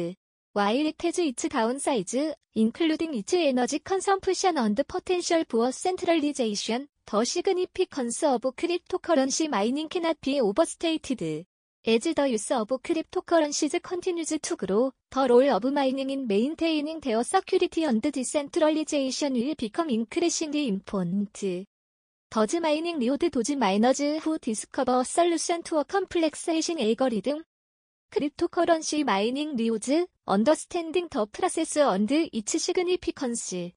while 0.56 0.78
it 0.86 0.94
has 1.02 1.18
its 1.20 1.48
downsides, 1.48 2.32
including 2.54 3.12
its 3.12 3.34
energy 3.34 3.80
consumption 3.80 4.56
and 4.56 4.80
potential 4.86 5.42
for 5.48 5.72
centralization, 5.72 6.86
the 7.10 7.24
significance 7.26 8.22
of 8.22 8.40
cryptocurrency 8.54 9.48
mining 9.50 9.88
cannot 9.88 10.16
be 10.20 10.40
overstated. 10.40 11.44
As 11.84 12.00
the 12.14 12.28
use 12.28 12.52
of 12.52 12.68
cryptocurrencies 12.68 13.82
continues 13.82 14.28
to 14.40 14.54
grow, 14.56 14.92
the 15.10 15.26
role 15.28 15.50
of 15.56 15.64
mining 15.72 16.10
in 16.10 16.24
maintaining 16.28 17.00
their 17.00 17.24
security 17.24 17.82
and 17.82 18.00
decentralization 18.00 19.32
will 19.34 19.54
become 19.58 19.90
increasingly 19.90 20.68
important. 20.68 21.66
더즈 22.30 22.56
마이닝 22.56 22.98
리오드 22.98 23.30
도지 23.30 23.54
마이너즈 23.54 24.16
후 24.16 24.40
디스커버 24.40 25.04
솔루션 25.04 25.62
투어 25.62 25.84
컴플렉스 25.84 26.50
해싱 26.50 26.80
알고리즘 26.80 27.44
크립토커런시 28.14 29.02
마이닝 29.02 29.56
리오즈 29.56 30.06
언더스탠딩 30.24 31.08
더 31.08 31.26
프라세스 31.32 31.80
언드 31.80 32.28
이츠 32.30 32.58
시그니피컨시 32.58 33.72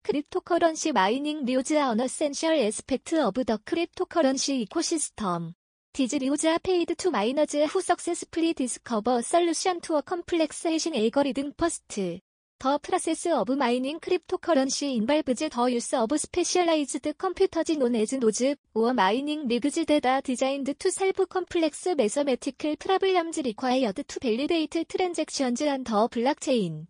크립토커런시 0.00 0.92
마이닝 0.92 1.44
리오즈 1.44 1.74
언너센셜 1.74 2.54
에스펙트 2.54 3.22
오브 3.26 3.44
더 3.44 3.58
크립토커런시 3.66 4.62
이코시스템 4.62 5.52
디즈 5.92 6.16
리오즈 6.16 6.56
페이드 6.62 6.94
투 6.94 7.10
마이너즈 7.10 7.64
후석세스프리 7.64 8.54
디스커버 8.54 9.20
솔루션 9.20 9.82
투어 9.82 10.00
컴플렉스 10.00 10.68
해신 10.68 10.94
이거리등 10.94 11.52
퍼스트 11.58 12.20
더 12.58 12.78
프라세스 12.78 13.28
어브 13.34 13.52
마이닝 13.52 13.98
크립토커런시 14.00 14.90
인발브즈 14.94 15.50
더 15.52 15.70
유스 15.70 15.96
어브 15.96 16.16
스페셜라이즈드 16.16 17.12
컴퓨터지 17.14 17.76
논 17.76 17.94
에즈 17.94 18.14
노즈 18.16 18.56
오어 18.72 18.94
마이닝 18.94 19.46
리그즈 19.46 19.84
데다 19.84 20.22
디자인드 20.22 20.72
투 20.74 20.90
살브 20.90 21.26
컴플렉스 21.26 21.90
메서매티클 21.98 22.76
프라블람즈 22.76 23.40
리콰이어드 23.40 24.04
투 24.04 24.20
밸리데이트 24.20 24.84
트랜잭션즈 24.86 25.64
한더 25.64 26.08
블락체인 26.08 26.86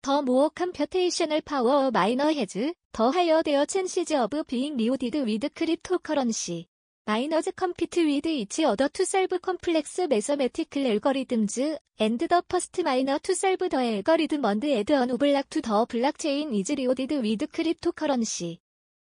더 0.00 0.22
모어 0.22 0.48
컴퓨테이셔널 0.48 1.42
파워 1.42 1.88
어 1.88 1.90
마이너 1.90 2.28
헤즈 2.28 2.72
더 2.92 3.10
하이어 3.10 3.42
데어 3.42 3.64
챈시즈 3.66 4.14
어브 4.14 4.44
비잉 4.44 4.76
리오디드 4.78 5.26
위드 5.26 5.50
크립토커런시 5.50 6.66
마이너즈 7.06 7.52
컴피트 7.52 8.06
위드 8.06 8.28
이치 8.28 8.64
어더 8.64 8.88
투셀브 8.88 9.40
컴플렉스 9.40 10.02
메서매티클 10.08 10.86
엘거리듬즈 10.86 11.76
앤드 12.00 12.28
더 12.28 12.40
퍼스트 12.40 12.80
마이너 12.80 13.18
투셀브더앨거리듬 13.18 14.42
언드 14.42 14.64
에드 14.64 14.94
언우블락투더 14.94 15.84
블락체인 15.84 16.54
이즈 16.54 16.72
리오디드 16.72 17.22
위드 17.22 17.48
크립토 17.48 17.92
커런시 17.92 18.58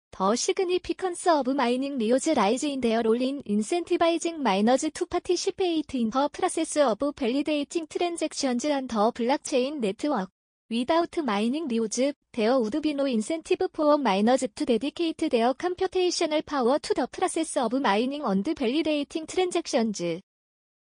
더 0.10 0.34
시그니피컨스 0.34 1.30
오브 1.38 1.52
마이닝 1.52 2.00
리오즈 2.00 2.32
라이즈 2.32 2.66
인 2.66 2.82
데어 2.82 3.04
롤린 3.04 3.44
인센티바이징 3.46 4.42
마이너즈 4.42 4.90
투 4.90 5.06
파티시페이트 5.06 5.96
인더프라세스 5.96 6.80
오브 6.88 7.12
밸리데이팅 7.12 7.86
트랜잭션즈 7.90 8.66
앤더 8.72 9.12
블락체인 9.12 9.82
네트워크 9.82 10.32
Without 10.74 11.16
mining 11.24 11.66
rewards, 11.68 12.02
there 12.34 12.60
would 12.60 12.82
be 12.82 12.96
no 12.96 13.06
incentive 13.06 13.60
for 13.72 13.96
miners 14.00 14.44
to 14.56 14.66
dedicate 14.66 15.20
their 15.30 15.54
computational 15.54 16.44
power 16.44 16.80
to 16.80 16.94
the 16.96 17.06
process 17.08 17.56
of 17.58 17.74
mining 17.74 18.24
and 18.24 18.44
validating 18.44 19.28
transactions. 19.28 20.02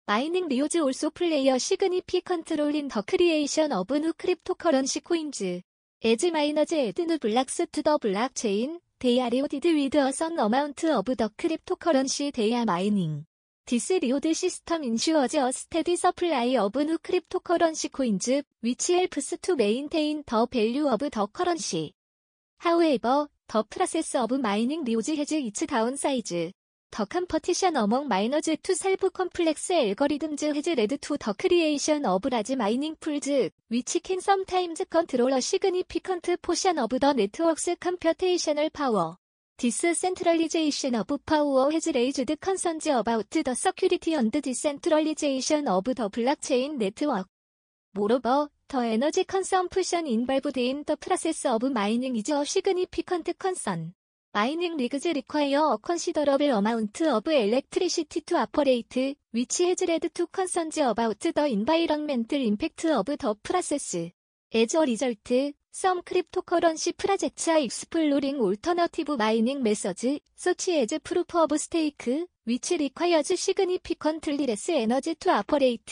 Mining 0.07 0.45
rewards 0.49 0.77
also 0.77 1.11
play 1.11 1.47
a 1.47 1.59
significant 1.59 2.49
role 2.57 2.73
in 2.73 2.87
the 2.87 3.03
creation 3.03 3.71
of 3.71 3.87
new 3.91 4.13
cryptocurrency 4.13 5.03
coins. 5.03 5.61
As 6.03 6.23
miners 6.31 6.73
add 6.73 6.97
new 6.97 7.19
blocks 7.19 7.57
to 7.57 7.67
the 7.83 7.99
blockchain, 7.99 8.79
they 8.99 9.19
are 9.19 9.29
rewarded 9.29 9.63
with 9.65 9.93
a 9.93 10.11
certain 10.11 10.39
amount 10.39 10.83
of 10.85 11.05
the 11.05 11.29
cryptocurrency 11.37 12.33
they 12.33 12.55
are 12.55 12.65
mining. 12.65 13.27
디스 13.65 13.93
리오드 13.93 14.33
시스템 14.33 14.83
인슈어즈 14.83 15.37
어 15.37 15.49
스테디 15.49 15.95
서플라이 15.95 16.57
어브 16.57 16.85
누 16.85 16.97
크립토 17.01 17.39
커런시 17.39 17.87
코인즈 17.87 18.41
위치 18.61 18.93
헬프스 18.93 19.37
투 19.37 19.55
메인테인 19.55 20.23
더 20.25 20.45
밸류 20.47 20.89
어브 20.89 21.09
더 21.09 21.27
커런시 21.27 21.93
하우에이버 22.57 23.29
더 23.47 23.63
프로세스 23.69 24.17
어브 24.17 24.33
마이닝 24.35 24.83
리오즈 24.83 25.11
헤즈 25.11 25.35
이츠 25.35 25.67
다운사이즈 25.67 26.51
더 26.91 27.05
컴퍼티션 27.05 27.77
어멍 27.77 28.09
마이너즈 28.09 28.57
투 28.61 28.75
살브 28.75 29.11
컴플렉스 29.11 29.71
엘거리듬즈 29.71 30.43
헤즈 30.53 30.71
레드 30.71 30.97
투더 30.97 31.33
크리에이션 31.37 32.03
어브 32.03 32.27
라지 32.27 32.57
마이닝 32.57 32.97
풀즈 32.99 33.49
위치 33.69 34.01
캔 34.01 34.19
썸타임즈 34.19 34.87
컨트롤러 34.89 35.39
시그니피컨트 35.39 36.35
포션 36.41 36.79
어브 36.79 36.99
더 36.99 37.13
네트워크스 37.13 37.75
컴퓨테이셔널 37.77 38.71
파워 38.71 39.15
디스 39.63 39.93
센트럴리제이션 39.93 40.93
오브 40.93 41.19
파워 41.19 41.69
헤즈 41.71 41.91
레이즈드 41.91 42.35
컨선즈 42.35 42.89
어바웃 42.97 43.29
더 43.45 43.53
서큐리티 43.53 44.13
언드 44.13 44.41
디센트럴리제이션 44.41 45.69
오브 45.69 45.93
더 45.95 46.09
블록체인 46.09 46.77
네트워크 46.77 47.29
모로버 47.93 48.49
더 48.67 48.83
에너지 48.83 49.23
컨섬프션 49.23 50.05
인발브드 50.05 50.59
인더 50.59 50.97
프로세스 50.99 51.47
오브 51.47 51.67
마이닝 51.67 52.13
이즈 52.17 52.33
어 52.33 52.43
시그니피컨트 52.43 53.35
컨선 53.35 53.93
마이닝 54.33 54.75
리그즈 54.75 55.07
리콰이어 55.07 55.61
어 55.71 55.77
컨시더러블 55.77 56.49
어마운트 56.51 57.09
오브 57.15 57.31
엘렉트리시티 57.31 58.21
투 58.25 58.37
아퍼레이트 58.37 59.13
위치 59.31 59.63
헤즈 59.65 59.85
레드 59.85 60.09
투 60.09 60.27
컨선즈 60.27 60.81
어바웃 60.81 61.19
더 61.33 61.47
인바이런멘틀 61.47 62.41
임팩트 62.41 62.97
오브 62.97 63.15
더 63.15 63.37
프로세스 63.41 64.09
에저 64.55 64.83
리절트 64.83 65.53
Some 65.75 66.03
cryptocurrency 66.03 66.95
projects 66.95 67.47
are 67.47 67.57
exploring 67.59 68.39
alternative 68.39 69.07
mining 69.17 69.63
methods, 69.63 70.05
such 70.35 70.69
as 70.69 70.93
proof 71.03 71.33
of 71.33 71.59
stake, 71.59 72.07
which 72.45 72.69
requires 72.79 73.35
significantly 73.41 74.37
less 74.45 74.69
energy 74.69 75.15
to 75.15 75.31
operate. 75.31 75.87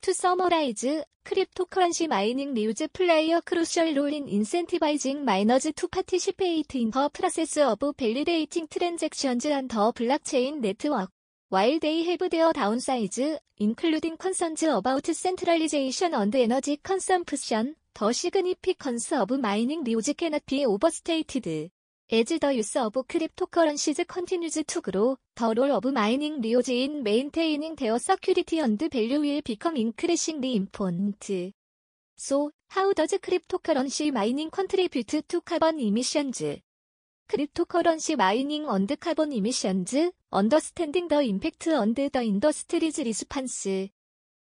To 0.00 0.14
summarize, 0.14 0.84
cryptocurrency 1.24 2.06
mining 2.08 2.54
leaves 2.54 2.82
player 2.92 3.40
crucial 3.44 3.92
role 3.96 4.14
in 4.14 4.26
incentivizing 4.28 5.24
miners 5.24 5.66
to 5.74 5.88
participate 5.88 6.72
in 6.76 6.92
the 6.92 7.08
process 7.12 7.56
of 7.56 7.80
validating 7.80 8.70
transactions 8.70 9.44
on 9.46 9.66
the 9.66 9.92
blockchain 9.92 10.60
network. 10.60 11.10
While 11.48 11.80
they 11.80 12.04
have 12.04 12.20
their 12.30 12.52
downsides, 12.52 13.38
including 13.58 14.18
concerns 14.18 14.62
about 14.62 15.04
centralization 15.06 16.14
and 16.14 16.32
energy 16.36 16.76
consumption, 16.76 17.74
The 17.96 18.12
significance 18.12 19.12
of 19.12 19.30
mining 19.38 19.84
music 19.84 20.16
cannot 20.18 20.44
be 20.46 20.66
overstated. 20.66 21.70
As 22.10 22.24
the 22.24 22.52
use 22.52 22.74
of 22.74 22.92
cryptocurrencies 23.06 24.04
continues 24.08 24.58
to 24.66 24.80
grow, 24.80 25.16
the 25.36 25.54
role 25.56 25.70
of 25.70 25.84
mining 25.92 26.40
music 26.40 26.74
in 26.74 27.04
maintaining 27.04 27.76
their 27.76 27.96
security 28.00 28.58
and 28.58 28.80
value 28.80 29.20
will 29.20 29.40
become 29.42 29.76
increasingly 29.76 30.56
important. 30.56 31.24
So, 32.16 32.50
how 32.70 32.92
does 32.94 33.12
cryptocurrency 33.12 34.12
mining 34.12 34.50
contribute 34.50 35.06
to 35.28 35.40
carbon 35.42 35.78
emissions? 35.78 36.42
Cryptocurrency 37.30 38.16
mining 38.18 38.66
and 38.66 38.92
carbon 39.00 39.32
emissions, 39.32 39.94
understanding 40.32 41.06
the 41.06 41.20
impact 41.20 41.68
and 41.68 41.94
the 41.94 42.10
industry's 42.20 42.98
response. 42.98 43.68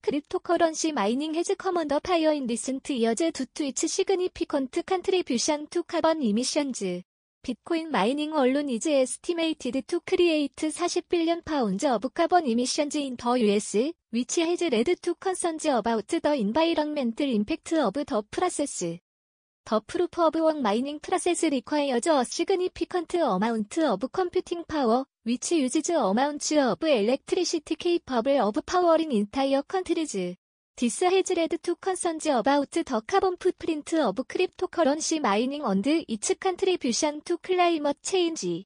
크립토커런시 0.01 0.93
마이닝 0.93 1.35
헤즈 1.35 1.55
커먼더 1.55 1.99
파이어 1.99 2.33
인디슨트 2.33 2.93
이어즈 2.93 3.31
두 3.33 3.45
트위치 3.47 3.87
시그니피컨트 3.89 4.83
컨트리뷰션 4.83 5.67
투 5.67 5.83
카본 5.83 6.23
이미션즈 6.23 7.01
비트코인 7.41 7.89
마이닝 7.91 8.33
언론 8.33 8.69
이즈 8.69 8.87
에스티메이티드 8.89 9.81
투 9.83 9.99
크리에이트 10.03 10.69
40빌리언 10.69 11.43
파운즈 11.43 11.85
어브 11.87 12.09
카본 12.09 12.47
이미션즈 12.47 12.97
인더 12.97 13.41
US 13.41 13.91
위치 14.11 14.41
헤즈 14.41 14.65
레드 14.65 14.95
투 14.95 15.15
컨선즈 15.15 15.67
어바우트 15.67 16.21
더 16.21 16.33
인바이런멘틀 16.33 17.27
임팩트 17.27 17.81
어브 17.81 18.05
더 18.05 18.23
프라세스 18.31 18.99
The 19.69 19.81
proof 19.85 20.17
of 20.19 20.33
work 20.35 20.57
mining 20.57 20.99
process 20.99 21.43
requires 21.45 22.07
a 22.07 22.25
significant 22.25 23.13
amount 23.13 23.77
of 23.77 24.03
computing 24.11 24.63
power, 24.67 25.05
which 25.23 25.51
uses 25.51 25.91
amounts 25.91 26.53
of 26.53 26.81
electricity 26.83 27.75
capable 27.75 28.47
of 28.49 28.65
powering 28.65 29.11
entire 29.11 29.61
countries. 29.61 30.15
This 30.75 30.99
has 31.01 31.29
led 31.37 31.49
to 31.61 31.75
concerns 31.75 32.25
about 32.25 32.71
the 32.71 33.03
carbon 33.07 33.37
footprint 33.39 33.93
of 33.93 34.15
cryptocurrency 34.15 35.19
mining 35.21 35.61
and 35.63 35.85
its 35.85 36.31
contribution 36.41 37.21
to 37.25 37.37
climate 37.37 37.97
change. 38.01 38.65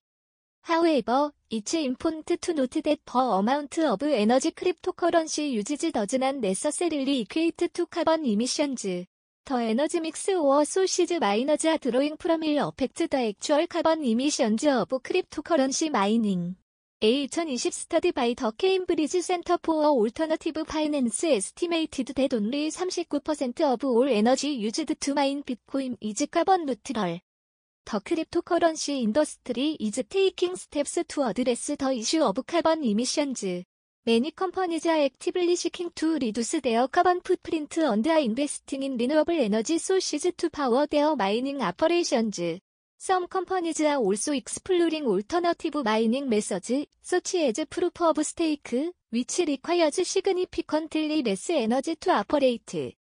However, 0.61 1.33
it's 1.49 1.73
important 1.73 2.27
to 2.41 2.53
note 2.53 2.81
that 2.81 2.99
the 3.05 3.19
amount 3.19 3.77
of 3.79 4.01
energy 4.03 4.51
cryptocurrency 4.51 5.51
uses 5.51 5.79
does 5.91 6.13
not 6.13 6.35
necessarily 6.37 7.19
equate 7.19 7.73
to 7.73 7.87
carbon 7.87 8.23
emissions. 8.25 8.85
더 9.45 9.59
에너지 9.61 9.99
믹스 9.99 10.31
오어 10.37 10.63
소시즈 10.63 11.15
마이너즈 11.15 11.67
아 11.67 11.75
드로잉 11.75 12.15
프롬 12.15 12.45
일 12.45 12.59
어펙트 12.59 13.09
더 13.09 13.17
액추얼 13.17 13.67
카본 13.67 14.05
이미션즈 14.05 14.67
오브 14.83 14.99
크립토커런시 14.99 15.89
마이닝 15.89 16.55
A2020 17.01 17.71
스터디 17.73 18.13
바이 18.13 18.35
더 18.35 18.51
케임브리지 18.51 19.21
센터 19.21 19.57
포어 19.57 19.89
올터너티브 19.91 20.63
파이낸스 20.63 21.25
에스티메이티드 21.25 22.13
대 22.13 22.29
온리 22.33 22.69
39% 22.69 23.61
오브 23.73 23.85
올 23.91 24.07
에너지 24.13 24.61
유즈드 24.61 24.95
투 24.95 25.13
마인 25.13 25.43
비트코인 25.43 25.97
이즈 25.99 26.27
카본 26.27 26.65
루트럴 26.65 27.19
더 27.83 27.99
크립토커런시 27.99 28.97
인더스트리 28.97 29.75
이즈 29.77 30.03
테이킹 30.03 30.55
스텝스 30.55 31.03
투 31.09 31.21
어드레스 31.21 31.75
더 31.75 31.91
이슈 31.91 32.21
오브 32.25 32.43
카본 32.43 32.85
이미션즈 32.85 33.63
Many 34.05 34.31
companies 34.35 34.85
are 34.89 35.01
actively 35.05 35.53
seeking 35.55 35.89
to 35.95 36.15
reduce 36.15 36.59
their 36.61 36.85
carbon 36.89 37.21
footprint 37.23 37.77
and 37.77 38.05
are 38.05 38.19
investing 38.19 38.83
in 38.83 38.97
renewable 38.97 39.39
energy 39.39 39.77
sources 39.77 40.27
to 40.35 40.49
power 40.49 40.85
their 40.87 41.15
mining 41.15 41.61
operations. 41.61 42.37
Some 42.97 43.27
companies 43.27 43.79
are 43.79 43.95
also 43.95 44.33
exploring 44.33 45.05
alternative 45.05 45.75
mining 45.85 46.27
methods, 46.27 46.69
such 47.01 47.35
as 47.35 47.55
proof 47.69 48.01
of 48.01 48.25
stake, 48.25 48.75
which 49.09 49.37
requires 49.47 50.05
significantly 50.05 51.23
less 51.23 51.49
energy 51.51 51.95
to 51.95 52.09
operate. 52.11 52.95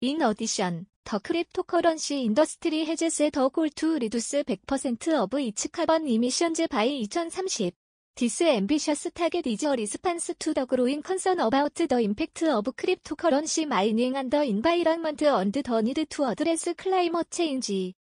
In 0.00 0.22
addition, 0.22 0.86
the 1.10 1.18
cryptocurrency 1.18 2.24
industry 2.24 2.84
has 2.84 3.00
set 3.12 3.36
a 3.38 3.50
goal 3.52 3.68
to 3.74 3.94
reduce 3.98 4.30
100% 4.30 5.12
of 5.12 5.34
its 5.40 5.66
carbon 5.72 6.06
emissions 6.06 6.60
by 6.70 6.86
2030. 6.86 7.72
This 8.18 8.40
ambitious 8.44 9.06
target 9.14 9.46
is 9.46 9.62
a 9.66 9.72
response 9.72 10.30
to 10.38 10.54
the 10.54 10.64
growing 10.64 11.02
concern 11.02 11.38
about 11.38 11.74
the 11.74 11.98
impact 12.00 12.44
of 12.44 12.64
cryptocurrency 12.64 13.66
mining 13.68 14.16
on 14.16 14.30
the 14.30 14.42
environment 14.42 15.20
and 15.20 15.52
the 15.52 15.82
need 15.82 16.06
to 16.08 16.22
address 16.24 16.66
climate 16.78 17.26
change. 17.30 17.92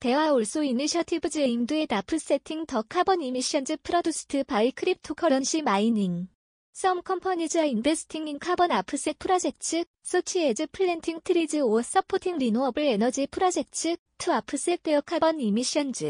There 0.00 0.16
are 0.16 0.28
also 0.30 0.60
initiatives 0.62 1.36
aimed 1.38 1.72
at 1.72 1.92
offsetting 1.92 2.66
the 2.68 2.84
carbon 2.88 3.20
emissions 3.20 3.72
produced 3.82 4.30
by 4.46 4.70
cryptocurrency 4.70 5.64
mining. 5.64 6.28
Some 6.72 7.02
companies 7.02 7.56
are 7.56 7.64
investing 7.64 8.28
in 8.28 8.38
carbon 8.38 8.70
offset 8.70 9.18
projects, 9.18 9.74
such 10.04 10.36
as 10.36 10.62
planting 10.72 11.18
trees 11.24 11.54
or 11.56 11.82
supporting 11.82 12.38
renewable 12.38 12.84
energy 12.88 13.26
projects, 13.26 13.86
to 14.20 14.30
offset 14.30 14.84
their 14.84 15.02
carbon 15.02 15.40
emissions. 15.40 16.04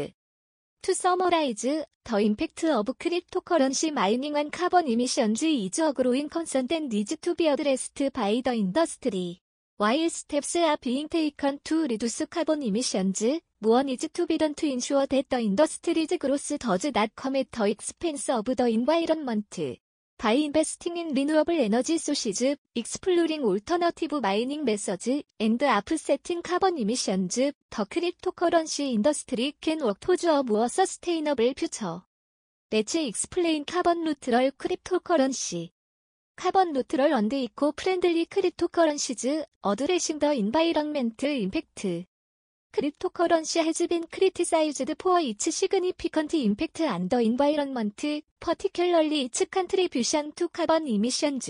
To 0.83 0.93
summarize, 0.95 1.59
the 1.63 1.85
impact 2.17 2.63
of 2.63 2.85
cryptocurrency 2.97 3.91
mining 3.93 4.37
on 4.37 4.49
carbon 4.49 4.87
emissions 4.87 5.43
is 5.43 5.77
a 5.79 5.91
growing 5.91 6.29
concern 6.29 6.67
that 6.67 6.81
needs 6.83 7.17
to 7.21 7.35
be 7.35 7.47
addressed 7.47 8.01
by 8.13 8.41
the 8.43 8.53
industry. 8.53 9.39
While 9.75 10.09
steps 10.09 10.55
are 10.55 10.77
being 10.77 11.09
taken 11.09 11.59
to 11.65 11.81
reduce 11.83 12.21
carbon 12.29 12.63
emissions, 12.63 13.21
more 13.59 13.83
needs 13.83 14.07
to 14.13 14.25
be 14.25 14.37
done 14.37 14.53
to 14.55 14.71
ensure 14.71 15.05
that 15.05 15.29
the 15.29 15.39
industry's 15.39 16.13
growth 16.17 16.47
does 16.57 16.91
not 16.95 17.13
come 17.13 17.35
at 17.35 17.51
the 17.51 17.65
expense 17.65 18.29
of 18.29 18.45
the 18.45 18.65
environment. 18.65 19.59
by 20.21 20.35
investing 20.35 20.97
in 20.99 21.11
renewable 21.15 21.57
energy 21.57 21.95
sources, 21.97 22.57
exploring 22.75 23.41
alternative 23.41 24.19
mining 24.21 24.63
methods, 24.65 25.07
and 25.39 25.63
offsetting 25.63 26.41
carbon 26.43 26.77
emissions, 26.77 27.35
the 27.35 27.53
cryptocurrency 27.71 28.93
industry 28.93 29.55
can 29.61 29.79
work 29.79 29.97
towards 30.01 30.25
a 30.25 30.43
more 30.43 30.67
sustainable 30.67 31.53
future. 31.55 32.01
Let's 32.69 32.95
explain 32.95 33.63
carbon 33.63 34.03
neutral 34.03 34.51
cryptocurrency. 34.59 35.69
Carbon 36.35 36.73
neutral 36.73 37.13
and 37.13 37.31
eco-friendly 37.31 38.25
cryptocurrencies 38.25 39.45
addressing 39.63 40.19
the 40.19 40.33
environment 40.33 41.23
impact. 41.23 42.07
크립토커런시 42.71 43.59
has 43.59 43.87
been 43.87 44.05
criticized 44.13 44.93
for 45.01 45.19
its 45.19 45.49
significant 45.49 46.35
impact 46.35 46.81
on 46.83 47.09
the 47.09 47.23
environment, 47.25 48.23
particularly 48.39 49.23
its 49.25 49.43
contribution 49.51 50.31
to 50.33 50.47
carbon 50.53 50.85
emissions. 50.87 51.49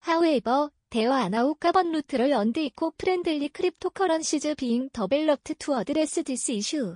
However, 0.00 0.70
there 0.90 1.10
are 1.10 1.28
now 1.28 1.54
carbon 1.58 1.90
neutral 1.90 2.32
and 2.32 2.56
eco-friendly 2.56 3.48
cryptocurrencies 3.48 4.56
being 4.56 4.88
developed 4.94 5.58
to 5.58 5.72
address 5.74 6.20
this 6.24 6.48
issue. 6.50 6.94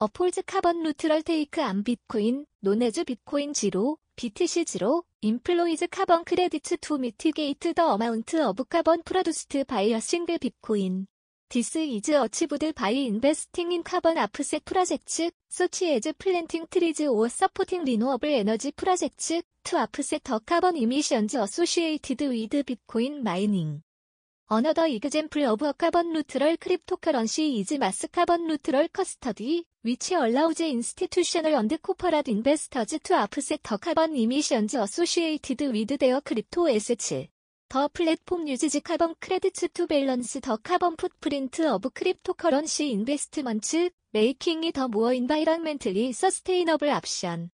어폴즈 0.00 0.42
카본 0.46 0.82
루트럴 0.84 1.22
테이크 1.22 1.60
안 1.60 1.82
비트코인, 1.82 2.46
노네즈 2.60 3.02
비트코인 3.04 3.52
지로, 3.52 3.98
BTC 4.16 4.64
지로, 4.64 5.02
인플로이즈 5.22 5.88
카본 5.88 6.22
크레디츠 6.24 6.76
투 6.80 6.98
미티게이트 6.98 7.74
더 7.74 7.92
어마운트 7.94 8.40
어브 8.44 8.64
카본 8.66 9.02
프로듀스트 9.02 9.64
바이어싱드 9.64 10.38
비트코인. 10.38 11.06
This 11.50 11.74
is 11.78 12.06
achieved 12.12 12.74
by 12.74 12.90
investing 12.94 13.72
in 13.72 13.82
carbon 13.82 14.18
offset 14.18 14.62
projects, 14.66 15.18
such 15.48 15.80
as 15.82 16.02
planting 16.18 16.66
trees 16.70 17.00
or 17.08 17.26
supporting 17.30 17.84
renewable 17.86 18.28
energy 18.28 18.72
projects, 18.72 19.32
to 19.64 19.78
offset 19.78 20.22
the 20.24 20.40
carbon 20.40 20.76
emissions 20.76 21.34
associated 21.36 22.20
with 22.20 22.50
Bitcoin 22.66 23.22
mining. 23.22 23.80
Another 24.50 24.84
example 24.84 25.46
of 25.50 25.62
a 25.62 25.72
carbon 25.72 26.12
neutral 26.12 26.54
cryptocurrency 26.58 27.62
is 27.62 27.72
mass 27.78 28.04
carbon 28.12 28.46
neutral 28.46 28.86
custody, 28.92 29.64
which 29.80 30.12
allows 30.12 30.60
institutional 30.60 31.56
and 31.56 31.80
corporate 31.80 32.28
investors 32.28 32.88
to 33.02 33.14
offset 33.14 33.60
the 33.64 33.78
carbon 33.78 34.14
emissions 34.16 34.74
associated 34.74 35.62
with 35.72 35.98
their 35.98 36.20
crypto 36.20 36.66
assets. 36.66 37.14
더 37.70 37.86
플랫폼 37.92 38.48
유지지 38.48 38.80
카본 38.80 39.16
크레디츠 39.18 39.68
투 39.74 39.86
밸런스 39.86 40.40
더 40.40 40.56
카본 40.56 40.96
풋프린트 40.96 41.68
어브 41.68 41.90
크립토커런시 41.90 42.88
인베스트먼츠 42.88 43.90
메이킹이 44.12 44.72
더무어 44.72 45.12
인바이런멘틀리 45.12 46.14
서스테이너블 46.14 46.88
옵션 46.88 47.50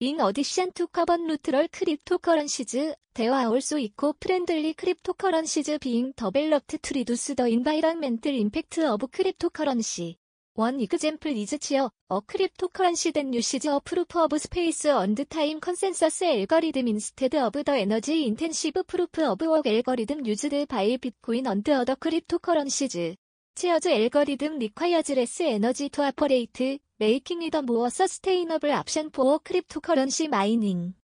인 0.00 0.20
어디션 0.20 0.72
투 0.72 0.88
카본 0.88 1.28
루트럴 1.28 1.68
크립토커런시즈 1.70 2.96
대화 3.14 3.48
올소 3.48 3.78
이코 3.78 4.14
프렌들리 4.14 4.72
크립토커런시즈 4.74 5.78
비잉 5.78 6.14
더벨럽트 6.14 6.78
투 6.78 6.94
리두스 6.94 7.36
더 7.36 7.46
인바이런멘틀 7.46 8.34
임팩트 8.34 8.84
어브 8.88 9.06
크립토커런시 9.06 10.16
원 10.56 10.78
이그젠플 10.78 11.36
이즈 11.36 11.58
치어 11.58 11.90
어 12.06 12.20
크립토커런시 12.20 13.10
댄 13.10 13.34
유시즈 13.34 13.66
어 13.66 13.80
프루프 13.84 14.22
오브 14.22 14.38
스페이스 14.38 14.86
언드 14.86 15.24
타임 15.24 15.58
컨센서스 15.58 16.22
엘거리듬 16.26 16.86
인스테드 16.86 17.42
오브 17.46 17.64
더 17.64 17.74
에너지 17.74 18.24
인텐시브 18.24 18.84
프루프 18.84 19.26
오브 19.30 19.44
웍 19.46 19.66
엘거리듬 19.66 20.24
유즈드 20.24 20.64
바이 20.66 20.96
비트코인 20.96 21.48
언드 21.48 21.72
어더 21.72 21.96
크립토커런시즈 21.96 23.16
치어즈 23.56 23.88
엘거리듬 23.88 24.60
리콰이어즈 24.60 25.14
레스 25.14 25.42
에너지 25.42 25.88
투 25.88 26.04
아퍼레이트 26.04 26.78
메이킹 26.98 27.42
이더 27.42 27.62
모어 27.62 27.88
서스테이너블 27.90 28.70
옵션 28.78 29.10
포어 29.10 29.38
크립토커런시 29.38 30.28
마이닝 30.28 30.94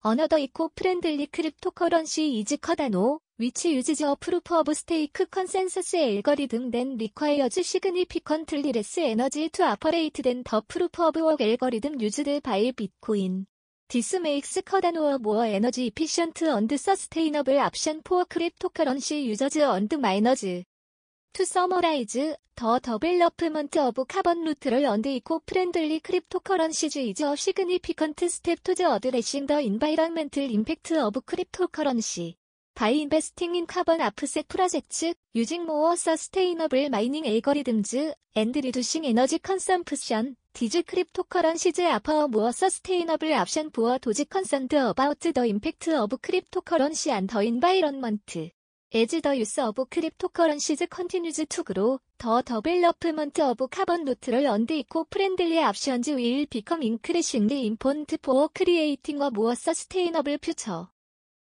어너더 0.00 0.38
이코 0.40 0.68
프렌들리 0.70 1.26
크립토커런시 1.28 2.32
이즈 2.38 2.56
커다노 2.56 3.20
위치 3.40 3.74
유지즈 3.74 4.04
어프루프 4.04 4.54
오브 4.54 4.74
스테이크 4.74 5.24
컨센서스의 5.24 6.12
일거리등된 6.16 6.96
리콰이어즈 6.98 7.62
시그니피컨틀 7.62 8.58
리레스 8.60 9.00
에너지 9.00 9.48
투 9.48 9.64
아퍼레이트 9.64 10.20
된 10.20 10.42
더 10.44 10.62
프루프 10.68 11.02
오브웍일거리등 11.06 12.02
유즈드 12.02 12.40
바이 12.40 12.70
비트코인 12.72 13.46
디스 13.88 14.16
메이크스 14.16 14.60
커다노어 14.60 15.18
모어 15.20 15.46
에너지 15.46 15.86
이피션트 15.86 16.50
언드 16.50 16.76
서스테이너블 16.76 17.58
압션 17.60 18.02
포어 18.04 18.24
크립토커런시 18.28 19.26
유저즈 19.28 19.60
언드 19.60 19.94
마이너즈 19.94 20.64
투 21.32 21.42
서머라이즈 21.46 22.36
더더블러프먼트 22.56 23.78
어브 23.78 24.04
카본 24.04 24.44
루트를 24.44 24.84
언드 24.84 25.08
이코 25.08 25.38
프렌들리 25.46 26.00
크립토커런시즈 26.00 26.98
이즈 26.98 27.24
어 27.24 27.34
시그니피컨트 27.36 28.28
스텝 28.28 28.62
투즈 28.64 28.82
어드레싱 28.82 29.46
더 29.46 29.62
인바이런멘틀 29.62 30.50
임팩트 30.50 31.00
어브 31.00 31.22
크립토커런시 31.22 32.36
by 32.80 32.94
investing 32.94 33.54
in 33.56 33.66
carbon 33.66 34.00
offset 34.00 34.48
projects, 34.48 35.04
using 35.34 35.64
more 35.66 35.94
sustainable 35.98 36.88
mining 36.88 37.24
algorithms, 37.24 37.92
and 38.34 38.56
reducing 38.56 39.04
energy 39.04 39.38
consumption. 39.38 40.34
These 40.58 40.84
cryptocurrencies 40.84 41.78
offer 41.92 42.26
more 42.26 42.54
sustainable 42.54 43.34
option 43.34 43.68
for 43.70 43.98
those 44.00 44.24
concerned 44.24 44.72
about 44.72 45.20
the 45.20 45.44
impact 45.44 45.88
of 45.88 46.08
cryptocurrency 46.08 47.10
and 47.10 47.28
the 47.28 47.40
environment. 47.40 48.34
As 48.94 49.08
the 49.10 49.36
use 49.36 49.58
of 49.58 49.74
cryptocurrencies 49.74 50.88
continues 50.88 51.36
to 51.36 51.62
grow, 51.62 51.98
the 52.18 52.62
development 52.88 53.38
of 53.40 53.58
carbon 53.70 54.06
neutral 54.06 54.54
and 54.54 54.70
eco-friendly 54.70 55.58
options 55.58 56.08
will 56.08 56.46
become 56.50 56.80
increasingly 56.80 57.66
important 57.66 58.16
for 58.22 58.48
creating 58.48 59.20
a 59.20 59.30
more 59.30 59.54
sustainable 59.54 60.38
future. 60.40 60.86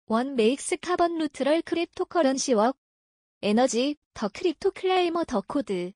원 0.07 0.35
메이크스 0.35 0.79
카본 0.79 1.17
루트럴 1.19 1.63
크립토커런시 1.63 2.55
웍 2.55 2.77
에너지 3.41 3.95
더 4.15 4.27
크립토 4.29 4.73
클라이머 4.73 5.23
더 5.29 5.45
코드 5.47 5.93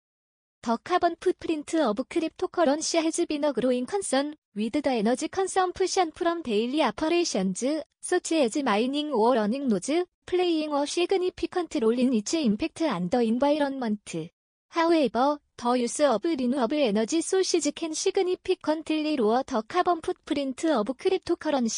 더 0.63 0.77
카본 0.77 1.17
풋프린트 1.19 1.83
어브 1.85 2.05
크립토커런시 2.05 2.99
헤즈 2.99 3.27
비너 3.27 3.51
그로잉 3.53 3.85
컨선 3.85 4.37
위드 4.55 4.83
더 4.83 4.91
에너지 4.91 5.27
컨썸 5.27 5.73
푸션 5.73 6.13
프롬 6.13 6.45
데일리 6.45 6.85
아퍼레이션즈 6.85 7.83
소치 8.01 8.37
에즈 8.37 8.61
마이닝 8.61 9.13
오어 9.13 9.35
러닝 9.35 9.67
노즈 9.67 10.05
플레이잉 10.27 10.73
어 10.73 10.87
시그니피컨트 10.87 11.79
롤린 11.79 12.13
이치 12.13 12.45
임팩트 12.45 12.89
안더 12.89 13.23
인바이런먼트 13.23 14.29
하웨이버 14.69 15.41
더 15.57 15.79
유스 15.81 16.03
어브 16.05 16.29
e 16.29 16.31
use 16.31 16.31
of 16.31 16.31
renewable 16.65 16.81
energy 16.87 17.19
sources 17.19 17.73
can 17.77 17.91
s 17.91 18.09
i 18.09 18.13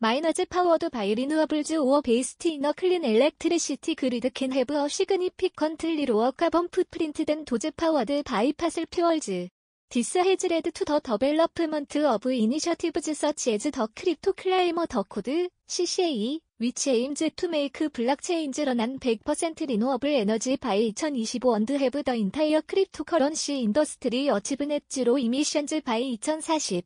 마이너즈 0.00 0.44
파워드 0.44 0.90
바이 0.90 1.12
리누어블즈 1.12 1.74
오어 1.78 2.02
베이스트 2.02 2.46
이너 2.46 2.72
클린 2.72 3.04
엘렉트리시티 3.04 3.96
그리드 3.96 4.30
캔헤브어 4.30 4.86
시그니피컨틀리 4.86 6.04
로어 6.06 6.30
카본 6.30 6.68
풋프린트 6.68 7.24
된 7.24 7.44
도즈 7.44 7.72
파워드 7.72 8.22
바이 8.22 8.52
파슬 8.52 8.86
퓨얼즈 8.86 9.48
디스 9.88 10.18
헤즈 10.18 10.46
레드 10.46 10.70
투더 10.70 11.00
더벨러프먼트 11.00 12.06
어브 12.06 12.32
이니셔티브즈 12.32 13.12
서치 13.14 13.50
에즈 13.50 13.72
더 13.72 13.88
크립토 13.92 14.34
클라이머 14.34 14.86
더 14.86 15.02
코드 15.02 15.48
CCA 15.66 16.40
위치 16.60 16.90
에임즈 16.92 17.30
투 17.34 17.48
메이크 17.48 17.88
블락체인즈 17.88 18.60
런한 18.60 19.00
100% 19.00 19.66
리노어블 19.66 20.10
에너지 20.10 20.56
바이 20.58 20.86
2025 20.94 21.50
언드 21.52 21.72
헤브더 21.76 22.14
인타이어 22.14 22.60
크립토 22.68 23.02
커런시 23.02 23.58
인더스트리 23.62 24.30
어치브 24.30 24.62
넷지로 24.62 25.18
이미션즈 25.18 25.80
바이 25.80 26.12
2040 26.12 26.84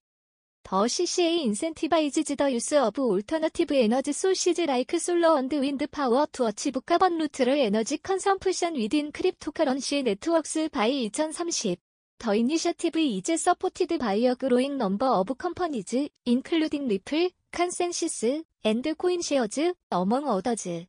더 0.62 0.86
CCA 0.86 1.40
incentivizes 1.42 2.36
the 2.36 2.54
use 2.56 2.76
of 2.78 2.98
alternative 3.00 3.74
energy 3.74 4.12
sources 4.12 4.58
like 4.60 4.96
solar 4.96 5.36
and 5.38 5.52
wind 5.54 5.84
power 5.90 6.26
to 6.32 6.46
achieve 6.46 6.80
carbon 6.86 7.18
neutral 7.18 7.58
energy 7.58 7.98
consumption 7.98 8.74
within 8.74 9.10
cryptocurrency 9.12 10.02
networks 10.04 10.56
by 10.72 11.08
2030. 11.10 11.76
The 12.20 12.32
initiative 12.34 12.96
is 12.96 13.42
supported 13.42 13.98
by 13.98 14.14
a 14.22 14.34
growing 14.36 14.78
number 14.78 15.06
of 15.06 15.36
companies, 15.36 15.94
including 16.24 16.88
Ripple, 16.88 17.30
Consensus, 17.50 18.22
and 18.64 18.84
CoinShares, 18.96 19.74
among 19.90 20.28
others. 20.28 20.86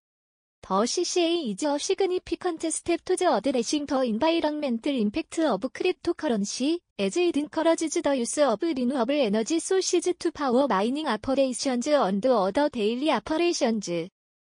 더 0.66 0.86
CCA 0.86 1.50
is 1.52 1.66
a 1.66 1.76
significant 1.76 2.66
step 2.68 3.04
to 3.04 3.18
the 3.18 3.28
addressing 3.34 3.86
the 3.86 4.00
environmental 4.08 4.96
impact 4.96 5.38
of 5.42 5.60
cryptocurrency, 5.74 6.80
as 6.98 7.20
it 7.20 7.36
encourages 7.36 8.00
the 8.02 8.16
use 8.16 8.42
of 8.42 8.64
renewable 8.64 9.14
energy 9.28 9.60
sources 9.60 10.14
to 10.18 10.32
power 10.32 10.66
mining 10.70 11.06
operations 11.06 11.86
and 11.88 12.26
other 12.26 12.70
daily 12.70 13.12
operations. 13.12 13.90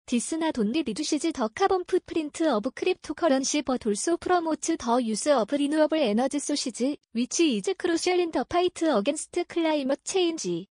This 0.06 0.32
not 0.34 0.58
only 0.58 0.82
reduces 0.86 1.22
the 1.22 1.32
carbon 1.56 1.84
footprint 1.88 2.38
of 2.42 2.64
cryptocurrency 2.64 3.64
but 3.64 3.86
also 3.86 4.18
promotes 4.18 4.76
the 4.76 4.96
use 5.02 5.26
of 5.28 5.50
renewable 5.50 5.96
energy 6.02 6.38
sources, 6.38 6.98
which 7.14 7.40
is 7.40 7.62
crucial 7.78 8.20
in 8.20 8.30
the 8.30 8.44
fight 8.44 8.82
against 8.84 9.38
climate 9.48 10.00
change. 10.04 10.66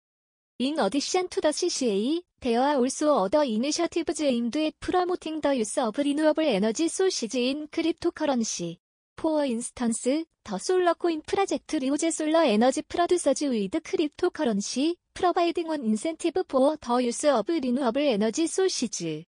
In 0.59 0.77
addition 0.77 1.27
to 1.29 1.41
the 1.41 1.49
CCA, 1.49 2.21
There 2.41 2.61
are 2.61 2.77
also 2.77 3.15
other 3.25 3.43
initiatives 3.43 4.21
aimed 4.21 4.55
at 4.57 4.73
promoting 4.79 5.41
the 5.41 5.53
use 5.57 5.77
of 5.77 5.97
renewable 5.99 6.45
energy 6.47 6.87
sources 6.87 7.35
in 7.35 7.67
cryptocurrency. 7.67 8.77
For 9.17 9.43
instance, 9.43 10.03
the 10.03 10.57
Solar 10.57 10.93
Coin 10.95 11.21
Project 11.21 11.73
rewards 11.73 12.15
solar 12.15 12.43
energy 12.43 12.83
producers 12.83 13.41
with 13.41 13.71
cryptocurrency, 13.83 14.95
providing 15.13 15.67
an 15.69 15.83
incentive 15.83 16.37
for 16.47 16.77
the 16.77 16.93
use 17.03 17.25
of 17.25 17.45
renewable 17.49 18.07
energy 18.07 18.47
sources. 18.47 19.25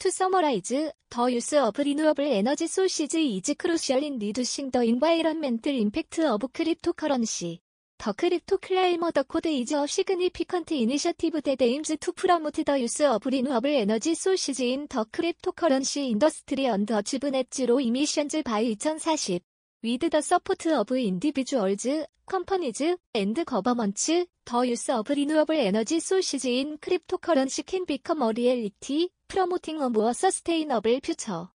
To 0.00 0.10
summarize, 0.10 0.68
the 0.68 0.92
use 1.30 1.52
of 1.54 1.78
renewable 1.78 2.30
energy 2.30 2.66
sources 2.66 3.14
is 3.14 3.54
crucial 3.58 4.04
in 4.04 4.18
reducing 4.18 4.68
the 4.68 4.80
environmental 4.82 5.74
impact 5.74 6.18
of 6.18 6.40
cryptocurrency. 6.52 7.60
더 8.04 8.12
크립토 8.12 8.58
클라이머 8.58 9.12
더 9.12 9.22
코드 9.22 9.48
이즈 9.48 9.74
어 9.76 9.86
시그니피컨트 9.86 10.74
이니셔티브 10.74 11.40
대데 11.40 11.68
임즈 11.68 11.96
투 11.96 12.12
프로모트 12.12 12.64
더 12.64 12.78
유스 12.78 13.04
어브 13.04 13.30
리누어블 13.30 13.70
에너지 13.70 14.14
소시지 14.14 14.72
인더 14.72 15.06
크립토 15.10 15.52
커런시 15.52 16.08
인더스트리 16.08 16.68
언더 16.68 17.00
치브넷지로 17.00 17.80
이미션즈 17.80 18.42
바이 18.42 18.72
2040 18.72 19.42
위드 19.80 20.10
더 20.10 20.20
서포트 20.20 20.74
어브 20.80 20.98
인디비주얼즈 20.98 22.04
컴퍼니즈 22.26 22.98
앤드 23.14 23.44
거버먼츠 23.44 24.26
더 24.44 24.68
유스 24.68 24.90
어브 24.92 25.14
리누어블 25.14 25.54
에너지 25.56 25.98
소시지 25.98 26.58
인 26.60 26.76
크립토 26.76 27.16
커런시 27.16 27.62
캔 27.62 27.86
비컴 27.86 28.20
어 28.20 28.32
리얼리티 28.32 29.08
프로모팅 29.28 29.80
어무어 29.80 30.12
서스테이너블 30.12 31.00
퓨처 31.00 31.50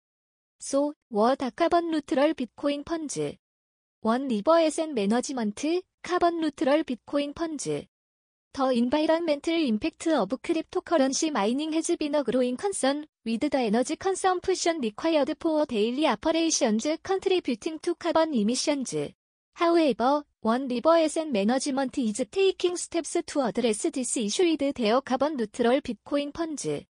소, 0.60 0.94
워 1.10 1.36
다카번 1.36 1.92
루트럴 1.92 2.34
비코인 2.36 2.86
펀즈 2.86 3.36
원 4.00 4.30
리버에센 4.30 4.94
매너지먼트 4.94 5.82
카본 6.10 6.40
루트럴 6.40 6.86
비트코인 6.86 7.34
펀즈 7.34 7.84
더 8.54 8.72
인바이런멘틀 8.72 9.60
임팩트 9.60 10.18
오브 10.22 10.38
크립토커런시 10.38 11.32
마이닝 11.32 11.74
해즈 11.74 11.98
비너 11.98 12.24
그로잉 12.24 12.56
컨선 12.56 13.06
위드 13.26 13.50
더 13.50 13.58
에너지 13.60 13.98
컨섬프션 13.98 14.80
리콰이어드 14.80 15.36
포어 15.36 15.66
데일리 15.66 16.08
아퍼레이션즈 16.08 17.00
컨트리뷰팅 17.04 17.80
투 17.80 17.94
카본 17.96 18.36
이미션즈 18.36 19.10
However, 19.60 20.24
one 20.40 20.68
river 20.68 20.98
asset 20.98 21.28
management 21.28 22.00
is 22.00 22.26
taking 22.32 22.78
steps 22.80 23.22
to 23.26 23.42
address 23.46 23.90
this 23.92 24.18
issue 24.18 24.44
with 24.56 24.74
their 24.76 25.02
carbon 25.06 25.34
neutral 25.36 25.82
Bitcoin 25.82 26.32
funds. 26.34 26.86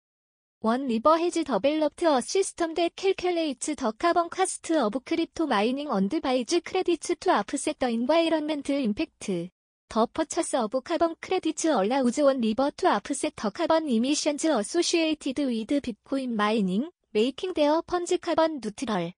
원 0.62 0.88
리버 0.88 1.16
헤지 1.18 1.44
더벨럽트 1.44 2.04
어 2.06 2.20
시스템 2.20 2.74
데 2.74 2.88
캘큘레이츠 2.96 3.76
더 3.78 3.92
카본 3.92 4.28
카스트 4.28 4.76
어브 4.76 4.98
크립토 5.04 5.46
마이닝 5.46 5.88
언드 5.88 6.18
바이즈 6.20 6.62
크레디츠 6.62 7.14
투 7.20 7.30
아프셋 7.30 7.78
더 7.78 7.88
인바이런먼트 7.88 8.72
임팩트 8.72 9.50
더 9.88 10.06
퍼처스 10.06 10.56
어브 10.56 10.80
카본 10.80 11.14
크레디츠 11.20 11.68
얼라우즈 11.72 12.22
원 12.22 12.40
리버 12.40 12.72
투 12.76 12.88
아프셋 12.88 13.34
더 13.36 13.50
카본 13.50 13.88
이미션즈 13.88 14.48
어소시에이티드 14.56 15.48
위드 15.48 15.80
비트코인 15.80 16.34
마이닝 16.34 16.90
메이킹 17.10 17.54
데어 17.54 17.82
펀즈 17.86 18.18
카본 18.18 18.58
누트럴 18.60 19.12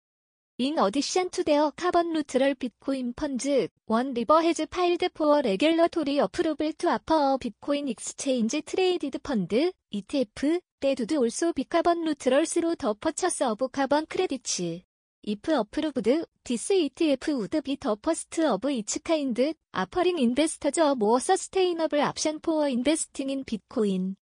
인 0.57 0.77
어디션 0.77 1.29
투 1.29 1.45
데어 1.45 1.71
카본 1.77 2.11
루트럴 2.11 2.53
비트코인 2.55 3.13
펀즈 3.13 3.69
원 3.85 4.11
리버 4.13 4.41
헤즈 4.41 4.65
파일드 4.65 5.07
포어 5.13 5.39
레귤러토리 5.39 6.19
어프로블 6.19 6.73
투 6.73 6.89
아퍼 6.89 7.35
어 7.35 7.37
비트코인 7.37 7.87
익스체인지 7.87 8.63
트레이디드 8.63 9.19
펀드 9.19 9.71
ETF 9.91 10.59
They 10.81 10.95
do 10.95 11.21
also 11.23 11.51
bicarbon 11.51 12.03
neutrals 12.05 12.53
through 12.53 12.75
the 12.77 12.93
purchase 12.95 13.41
of 13.45 13.61
carbon 13.71 14.05
credits. 14.05 14.61
If 14.61 15.45
approved, 15.49 16.03
this 16.45 16.69
ETF 16.69 17.37
would 17.37 17.61
be 17.63 17.75
the 17.75 17.97
first 18.01 18.39
of 18.39 18.63
its 18.63 18.97
kind, 19.03 19.37
offering 19.73 20.19
investors 20.19 20.77
a 20.77 20.95
more 20.95 21.19
sustainable 21.19 21.99
option 22.01 22.39
for 22.41 22.69
investing 22.69 23.29
in 23.29 23.43
Bitcoin. 23.43 24.15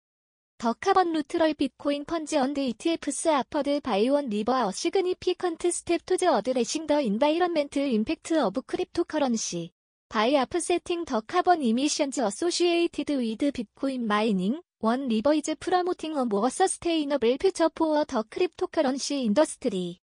The 0.59 0.73
carbon 0.75 1.11
neutral 1.11 1.53
Bitcoin 1.55 2.07
funds 2.07 2.31
and 2.31 2.55
ETFs 2.55 3.27
offered 3.29 3.83
by 3.83 4.05
one 4.05 4.29
river 4.29 4.63
a 4.67 4.71
significant 4.71 5.61
step 5.73 6.03
to 6.05 6.35
addressing 6.37 6.87
the 6.87 6.99
environmental 7.01 7.83
impact 7.83 8.31
of 8.31 8.53
cryptocurrency. 8.53 9.71
By 10.09 10.31
offsetting 10.35 11.03
the 11.03 11.21
carbon 11.21 11.61
emissions 11.63 12.17
associated 12.17 13.09
with 13.09 13.39
Bitcoin 13.39 14.05
mining, 14.05 14.61
원 14.85 15.07
리버이즈 15.07 15.55
프라모팅 15.61 16.15
어 16.15 16.25
모어 16.25 16.47
서스테이너블 16.47 17.39
퓨처 17.39 17.69
포어 17.69 18.03
더 18.05 18.23
크립토커런시 18.29 19.19
인더스트리 19.19 19.97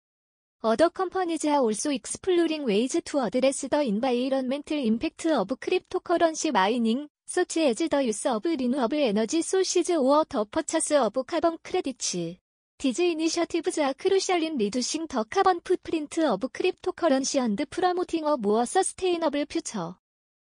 어더 0.61 0.88
컴퍼니즈 0.88 1.47
하 1.47 1.61
올소 1.61 1.92
익스플로링 1.92 2.64
웨이즈 2.64 3.03
투 3.05 3.21
어드레스 3.23 3.68
더 3.68 3.85
인바이런멘틀 3.85 4.77
임팩트 4.79 5.35
어브 5.37 5.55
크립토커런시 5.61 6.51
마이닝 6.51 7.07
소치 7.27 7.62
에즈 7.62 7.90
더 7.90 8.05
유스 8.05 8.27
어브 8.27 8.49
리누어블 8.49 8.99
에너지 8.99 9.40
소시즈 9.40 9.92
오어 9.99 10.25
더 10.29 10.42
퍼차스 10.47 10.95
어브 10.95 11.23
카본 11.27 11.59
크레디츠 11.62 12.38
디즈 12.79 13.03
이니셔티브즈 13.03 13.83
아 13.83 13.92
크루셜 13.92 14.40
린 14.40 14.57
리두싱 14.57 15.07
더 15.07 15.23
카본 15.23 15.61
풋프린트 15.61 16.27
어브 16.27 16.49
크립토커런시 16.49 17.38
언드 17.38 17.66
프라모팅 17.71 18.27
어 18.27 18.37
모어 18.37 18.64
서스테이너블 18.64 19.47
퓨처 19.47 20.01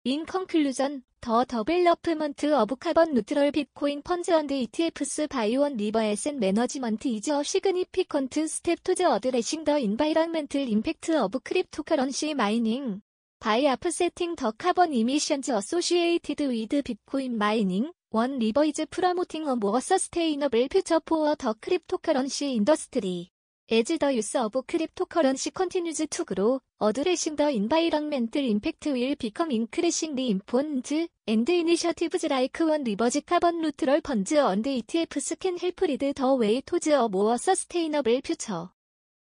In 0.06 0.26
conclusion, 0.30 1.02
the 1.22 1.46
development 1.48 2.44
of 2.44 2.76
carbon 2.78 3.14
neutral 3.14 3.50
Bitcoin 3.50 4.02
funds 4.04 4.28
and 4.28 4.50
ETFs 4.50 5.26
by 5.30 5.50
one 5.56 5.78
river 5.78 6.00
asset 6.00 6.34
management 6.36 7.06
is 7.06 7.28
a 7.30 7.42
significant 7.42 8.34
step 8.50 8.80
to 8.84 8.94
the 8.94 9.10
addressing 9.10 9.64
the 9.64 9.78
environmental 9.78 10.60
impact 10.60 11.08
of 11.08 11.30
cryptocurrency 11.30 12.36
mining. 12.36 13.00
By 13.40 13.62
offsetting 13.64 14.34
the 14.34 14.52
carbon 14.52 14.92
emissions 14.92 15.48
associated 15.48 16.40
with 16.40 16.68
Bitcoin 16.84 17.38
mining, 17.38 17.90
one 18.10 18.38
river 18.38 18.64
is 18.64 18.84
promoting 18.90 19.48
a 19.48 19.56
more 19.56 19.80
sustainable 19.80 20.68
future 20.70 21.00
for 21.06 21.34
the 21.34 21.54
cryptocurrency 21.54 22.56
industry. 22.56 23.30
as 23.70 23.84
the 23.84 24.12
use 24.14 24.36
of 24.38 24.52
cryptocurrency 24.66 25.50
continues 25.50 26.04
to 26.08 26.22
grow, 26.24 26.60
addressing 26.82 27.34
the 27.34 27.48
environmental 27.48 28.44
impact 28.44 28.84
will 28.84 29.14
become 29.18 29.50
increasingly 29.50 30.30
important, 30.30 30.92
and 31.26 31.48
initiatives 31.48 32.24
like 32.28 32.58
one 32.60 32.84
reverse 32.84 33.22
carbon 33.26 33.62
neutral 33.62 34.00
funds 34.04 34.32
and 34.32 34.64
ETFs 34.66 35.38
can 35.40 35.56
help 35.56 35.80
lead 35.80 36.00
the 36.14 36.34
way 36.36 36.60
towards 36.60 36.88
a 36.88 37.08
more 37.08 37.38
sustainable 37.38 38.20
future. 38.22 38.68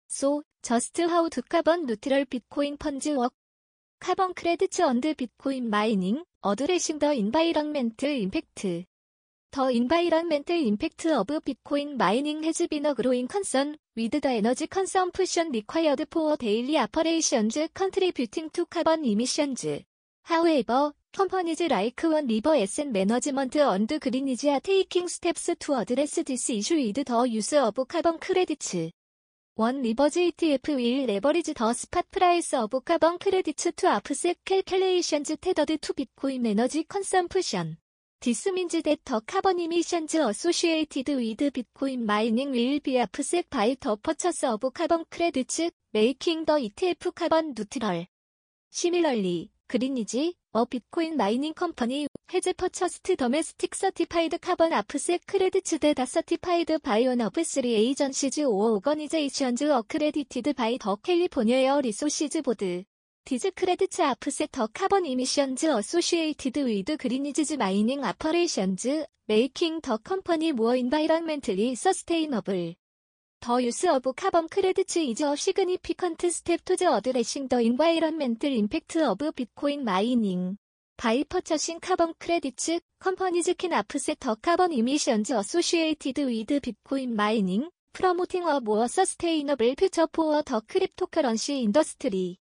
So, 0.08 0.42
just 0.62 0.98
how 0.98 1.30
do 1.30 1.40
carbon 1.40 1.86
neutral 1.86 2.26
Bitcoin 2.26 2.78
funds 2.78 3.06
work? 3.08 3.32
Carbon 4.02 4.34
credits 4.34 4.80
and 4.80 5.02
Bitcoin 5.02 5.70
mining, 5.70 6.22
addressing 6.44 6.98
the 6.98 7.12
environmental 7.14 8.10
impact. 8.10 8.86
더인바이런멘트 9.56 10.52
임팩트 10.52 11.16
오브 11.20 11.40
비트코인 11.40 11.96
마이닝 11.96 12.44
해즈 12.44 12.66
비너 12.66 12.92
그로잉 12.92 13.26
컨선 13.26 13.78
위드 13.94 14.20
더 14.20 14.28
에너지 14.28 14.66
컨섬프션 14.66 15.50
리콰이어드 15.50 16.04
포어 16.10 16.36
데일리 16.36 16.78
아퍼레이션즈 16.78 17.68
컨트리뷰팅 17.72 18.50
투 18.50 18.66
카본 18.66 19.06
이미션즈 19.06 19.80
하웨이버 20.24 20.92
컴퍼니즈 21.12 21.62
라이크 21.62 22.06
원 22.12 22.26
리버 22.26 22.54
에센 22.58 22.92
매너지먼트 22.92 23.58
언드 23.62 23.98
그린이즈 23.98 24.46
아 24.50 24.58
테이킹 24.58 25.08
스텝스 25.08 25.54
투 25.58 25.74
어드레스 25.74 26.24
디스 26.24 26.52
이슈 26.52 26.74
위드더 26.74 27.26
유스 27.30 27.54
오브 27.62 27.86
카본 27.86 28.18
크레디츠 28.18 28.90
원 29.54 29.80
리버지 29.80 30.26
ETF 30.26 30.76
윌레버리즈더 30.76 31.72
스팟 31.72 32.02
프라이스 32.10 32.56
오브 32.56 32.82
카본 32.82 33.16
크레디츠 33.20 33.72
투 33.72 33.88
아프셋 33.88 34.36
캘큘레이션즈 34.44 35.38
테더드 35.40 35.78
투 35.78 35.94
비트코인 35.94 36.44
에너지 36.44 36.84
컨섬프션 36.86 37.78
This 38.26 38.44
means 38.48 38.72
that 38.82 38.98
the 39.04 39.20
carbon 39.24 39.60
emissions 39.60 40.12
associated 40.16 41.06
with 41.10 41.36
Bitcoin 41.52 42.02
mining 42.04 42.50
will 42.50 42.80
be 42.80 42.98
offset 42.98 43.48
by 43.48 43.76
the 43.80 43.96
purchase 43.96 44.42
of 44.42 44.62
carbon 44.74 45.04
credits, 45.08 45.60
making 45.94 46.44
the 46.44 46.54
ETF 46.54 47.14
carbon 47.14 47.54
neutral. 47.56 48.04
Similarly, 48.72 49.50
그린이지, 49.68 50.34
어 50.54 50.64
비트코인 50.64 51.16
마이닝 51.16 51.54
컴퍼니 51.54 52.08
해제 52.34 52.52
퍼처스트 52.52 53.14
더메스틱 53.14 53.76
서티파이드 53.76 54.38
카본 54.38 54.72
아프셋 54.72 55.20
크레디츠 55.26 55.78
데다 55.78 56.04
서티파이드 56.04 56.78
바이온 56.80 57.20
오브 57.20 57.44
쓰리 57.44 57.76
에이전시즈 57.76 58.40
오어 58.40 58.72
오거니제이션즈 58.78 59.70
어크레디티드 59.72 60.54
바이 60.54 60.78
더 60.78 60.96
캘리포니아 60.96 61.80
리소시즈 61.80 62.42
보드 62.42 62.82
디즈 63.28 63.50
크레드츠 63.56 64.02
아프셋 64.02 64.50
더 64.52 64.68
카본 64.68 65.04
이미션즈 65.04 65.66
어소시에이티드 65.74 66.64
위드 66.64 66.96
그린니즈즈 66.96 67.54
마이닝 67.54 68.04
아퍼레이션즈 68.04 69.04
메이킹 69.24 69.80
더 69.80 69.96
컴퍼니 69.96 70.52
무어 70.52 70.76
인바이런멘틀리 70.76 71.74
서스테이너블 71.74 72.76
더 73.40 73.60
유스 73.60 73.88
어브 73.88 74.12
카본 74.12 74.46
크레드츠 74.46 75.00
이즈 75.00 75.24
어 75.24 75.34
시그니피컨트 75.34 76.30
스텝 76.30 76.64
투즈 76.64 76.84
어드레싱 76.84 77.48
더 77.48 77.60
인바이런멘틀 77.60 78.52
임팩트 78.52 79.04
어브 79.04 79.32
비트코인 79.32 79.82
마이닝 79.82 80.56
바이 80.96 81.24
퍼처싱 81.24 81.80
카본 81.80 82.14
크레디츠 82.18 82.78
컴퍼니즈 83.00 83.54
킨 83.54 83.72
아프셋 83.72 84.20
더 84.20 84.36
카본 84.36 84.70
이미션즈 84.72 85.32
어소시에이티드 85.32 86.28
위드 86.28 86.60
비트코인 86.60 87.16
마이닝 87.16 87.70
프로모팅 87.92 88.46
어무어 88.46 88.86
서스테이너블 88.86 89.74
퓨처 89.74 90.06
포어 90.12 90.42
더 90.42 90.62
크립토커런시 90.68 91.58
인더스트리 91.62 92.36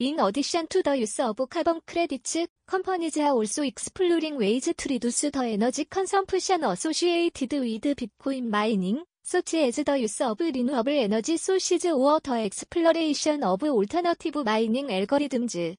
In 0.00 0.18
addition 0.18 0.66
to 0.70 0.82
the 0.82 0.98
use 0.98 1.20
of 1.22 1.38
carbon 1.48 1.80
credits, 1.86 2.36
companies 2.66 3.16
are 3.18 3.30
also 3.30 3.62
exploring 3.62 4.36
ways 4.36 4.68
to 4.76 4.88
reduce 4.90 5.20
the 5.30 5.38
energy 5.46 5.84
consumption 5.84 6.64
associated 6.64 7.52
with 7.52 7.80
Bitcoin 7.96 8.48
mining, 8.48 9.04
such 9.22 9.54
as 9.54 9.76
the 9.76 9.94
use 9.96 10.20
of 10.20 10.40
renewable 10.40 10.90
energy 10.92 11.36
sources 11.36 11.84
or 11.84 12.18
the 12.18 12.32
exploration 12.42 13.44
of 13.44 13.62
alternative 13.62 14.34
mining 14.44 14.88
algorithms. 14.88 15.76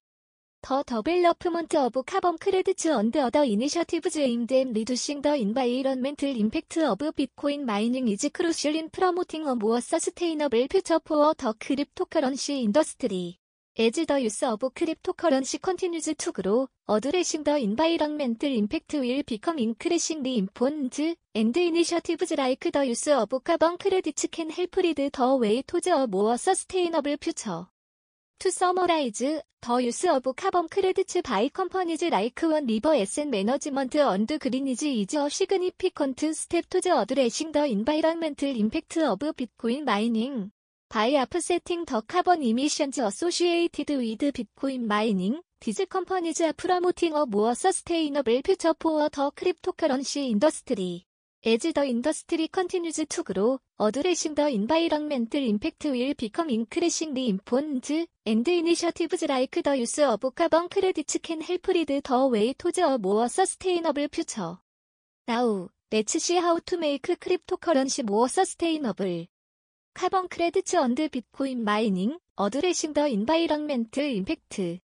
The 0.62 0.84
development 1.18 1.74
of 1.74 1.98
carbon 2.06 2.38
credits 2.38 2.86
and 2.86 3.14
other 3.18 3.42
initiatives 3.42 4.16
aimed 4.16 4.50
at 4.50 4.68
reducing 4.74 5.20
the 5.20 5.34
environmental 5.34 6.30
impact 6.34 6.78
of 6.78 6.96
Bitcoin 6.96 7.66
mining 7.66 8.08
is 8.08 8.30
crucial 8.32 8.74
in 8.76 8.88
promoting 8.88 9.46
a 9.46 9.54
more 9.54 9.82
sustainable 9.82 10.66
future 10.70 11.00
for 11.04 11.34
the 11.34 11.52
cryptocurrency 11.52 12.64
industry. 12.64 13.36
as 13.78 14.06
the 14.06 14.22
use 14.22 14.42
of 14.46 14.58
cryptocurrency 14.72 15.60
continues 15.60 16.06
to 16.16 16.32
grow, 16.32 16.66
addressing 16.88 17.44
the 17.44 17.56
environmental 17.58 18.50
impact 18.50 18.94
will 18.94 19.22
become 19.24 19.58
increasingly 19.58 20.38
important, 20.38 20.98
and 21.34 21.54
initiatives 21.56 22.32
like 22.38 22.60
the 22.72 22.86
use 22.86 23.06
of 23.08 23.28
carbon 23.44 23.76
credits 23.76 24.24
can 24.32 24.48
help 24.48 24.74
lead 24.78 24.96
the 25.12 25.36
way 25.38 25.60
towards 25.60 25.86
a 25.88 26.06
more 26.06 26.38
sustainable 26.38 27.16
future. 27.20 27.66
To 28.40 28.50
summarize, 28.50 29.12
the 29.18 29.42
use 29.84 30.04
of 30.08 30.22
carbon 30.34 30.68
credits 30.70 31.18
by 31.22 31.48
companies 31.50 32.00
like 32.04 32.40
One 32.44 32.66
River 32.66 32.94
Asset 32.94 33.28
Management 33.28 33.94
and 33.96 34.38
Greenwich 34.40 34.84
is 34.84 35.14
a 35.16 35.28
significant 35.28 36.20
step 36.34 36.64
towards 36.70 36.86
addressing 36.86 37.52
the 37.52 37.66
environmental 37.66 38.56
impact 38.56 38.96
of 38.96 39.18
Bitcoin 39.18 39.84
mining. 39.84 40.50
by 40.88 41.14
offsetting 41.16 41.84
the 41.84 42.00
carbon 42.06 42.42
emissions 42.42 42.98
associated 42.98 43.90
with 43.90 44.18
Bitcoin 44.32 44.84
mining, 44.86 45.36
these 45.60 45.84
companies 45.90 46.40
are 46.40 46.52
promoting 46.52 47.12
a 47.14 47.26
more 47.26 47.54
sustainable 47.56 48.40
future 48.44 48.72
for 48.80 49.08
the 49.10 49.30
cryptocurrency 49.32 50.30
industry. 50.30 51.02
As 51.44 51.60
the 51.60 51.84
industry 51.84 52.48
continues 52.48 53.00
to 53.08 53.22
grow, 53.24 53.58
addressing 53.80 54.34
the 54.36 54.48
environmental 54.48 55.42
impact 55.44 55.84
will 55.84 56.14
become 56.16 56.50
increasingly 56.50 57.30
important, 57.30 57.90
and 58.24 58.46
initiatives 58.46 59.22
like 59.28 59.58
the 59.62 59.76
use 59.76 59.98
of 59.98 60.20
carbon 60.36 60.68
credits 60.68 61.16
can 61.20 61.40
help 61.40 61.66
lead 61.68 61.88
the 61.88 62.26
way 62.28 62.52
towards 62.52 62.78
a 62.78 62.96
more 62.98 63.28
sustainable 63.28 64.06
future. 64.12 64.56
Now, 65.26 65.68
let's 65.90 66.22
see 66.22 66.36
how 66.36 66.58
to 66.64 66.76
make 66.78 67.04
cryptocurrency 67.08 68.08
more 68.08 68.28
sustainable. 68.28 69.26
카본 69.96 70.28
크레드츠 70.28 70.76
언드 70.76 71.08
비트코인 71.08 71.64
마이닝 71.64 72.18
어드레싱 72.36 72.92
더 72.92 73.08
인바이런멘트 73.08 73.98
임팩트 74.00 74.78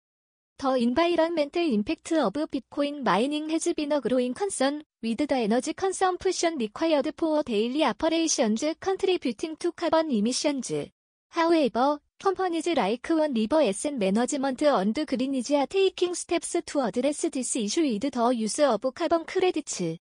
더 0.58 0.76
인바이런멘트 0.76 1.58
임팩트 1.60 2.22
오브 2.26 2.48
비트코인 2.48 3.04
마이닝 3.04 3.48
해즈 3.50 3.72
비너 3.72 4.00
그로잉 4.00 4.34
컨선 4.34 4.84
위드 5.00 5.26
더 5.26 5.36
에너지 5.36 5.72
컨섬프션 5.72 6.58
리콰이어드 6.58 7.12
포어 7.12 7.42
데일리 7.42 7.86
아퍼레이션즈 7.86 8.74
컨트리뷰팅 8.80 9.56
투 9.56 9.72
카본 9.72 10.10
이미션즈 10.10 10.88
However, 11.34 12.00
companies 12.22 12.68
like 12.68 13.14
One 13.16 13.32
River 13.32 13.62
Asset 13.64 13.94
Management 13.96 14.62
and 14.64 15.06
Green 15.06 15.32
Energy 15.34 15.56
are 15.56 15.66
taking 15.66 16.14
steps 16.14 16.56
to 16.66 16.80
address 16.82 17.28
this 17.30 17.56
issue 17.56 17.80
with 17.82 18.10
the 18.10 18.30
use 18.36 18.58
of 18.60 18.80
carbon 18.94 19.24
credits. 19.24 19.98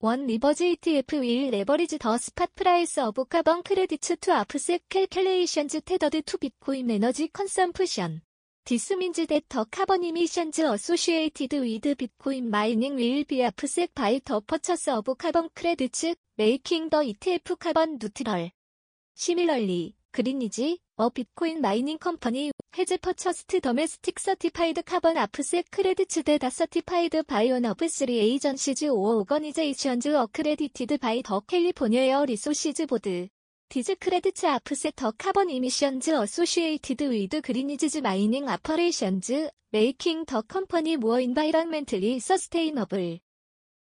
원 0.00 0.26
리버지 0.26 0.72
ETF 0.72 1.24
1 1.24 1.50
레버리지 1.52 1.98
더 1.98 2.18
스팟 2.18 2.48
프라이스 2.54 3.00
어브 3.00 3.24
카본 3.28 3.62
크레디츠 3.62 4.16
투 4.16 4.30
아프셋 4.30 4.82
캘켈레이션즈 4.90 5.80
테더드 5.86 6.20
투 6.20 6.36
비트코인 6.36 6.90
에너지 6.90 7.28
컨섬프션 7.28 8.20
디스민즈 8.64 9.26
데터 9.26 9.64
카본 9.70 10.04
이미션즈 10.04 10.60
어소시에이티드 10.66 11.62
위드 11.64 11.94
비트코인 11.94 12.50
마이닝 12.50 12.98
윌비 12.98 13.42
아프셋 13.42 13.94
바이 13.94 14.20
더 14.20 14.40
퍼처스 14.40 14.90
어브 14.90 15.14
카본 15.14 15.48
크레디츠 15.54 16.14
메이킹 16.34 16.90
더 16.90 17.02
ETF 17.02 17.56
카본 17.56 17.98
누트럴 17.98 18.50
시밀럴리 19.14 19.96
그린니지어 20.10 20.76
비트코인 21.14 21.62
마이닝 21.62 21.96
컴퍼니 21.96 22.52
헤즈 22.78 22.98
퍼처스트 22.98 23.62
더메스틱 23.62 24.20
서티파이드 24.20 24.82
카본 24.82 25.16
아프스 25.16 25.62
크레드츠 25.70 26.24
데다 26.24 26.50
서티파이드 26.50 27.22
바이 27.22 27.50
온 27.50 27.64
오브 27.64 27.88
쓰리 27.88 28.18
에이전시즈 28.18 28.90
오어 28.90 29.16
오거니제이션즈 29.20 30.14
어크레디티드 30.14 30.98
바이 30.98 31.22
더 31.22 31.40
캘리포니아 31.40 32.22
리소시즈 32.26 32.84
보드 32.84 33.28
디즈 33.70 33.94
크레드츠 33.96 34.44
아프세 34.44 34.92
더 34.94 35.10
카본 35.16 35.48
이미션즈 35.48 36.10
어소시에이티드 36.18 37.10
위드 37.12 37.40
그린이즈즈 37.40 37.98
마이닝 38.00 38.46
아퍼레이션즈 38.46 39.48
메이킹 39.70 40.26
더 40.26 40.42
컴퍼니 40.42 40.98
무어 40.98 41.20
인바이런멘틀리 41.20 42.20
서스테이너블 42.20 43.20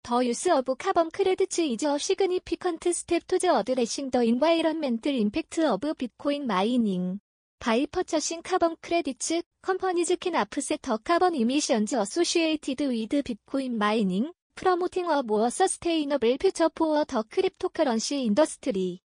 더 0.05 0.25
유스 0.25 0.51
어브 0.51 0.77
카본 0.77 1.11
크레드츠 1.11 1.63
이즈 1.63 1.87
어 1.87 1.99
시그니피컨트 1.99 2.93
스텝 2.93 3.27
투즈 3.27 3.49
어드레싱 3.49 4.13
더 4.13 4.23
인바이런멘틀 4.23 5.15
임팩트 5.17 5.67
어브 5.67 5.95
비트코인 5.95 6.47
마이닝 6.47 7.19
바이 7.65 7.87
퍼처싱 7.87 8.43
카본 8.43 8.77
크레디츠 8.83 9.41
컴퍼니즈 9.63 10.17
캔 10.17 10.35
아프셋 10.35 10.83
더 10.83 10.99
카본 10.99 11.35
이미션즈 11.35 11.97
어소시에이티드 11.97 12.91
위드 12.91 13.23
비트코인 13.23 13.79
마이닝 13.79 14.35
프로모팅 14.55 15.09
어 15.09 15.23
모어 15.23 15.49
서스테이너블 15.49 16.37
퓨처 16.37 16.69
포어 16.75 17.05
더 17.05 17.23
크립토커런시 17.27 18.21
인더스트리 18.21 19.01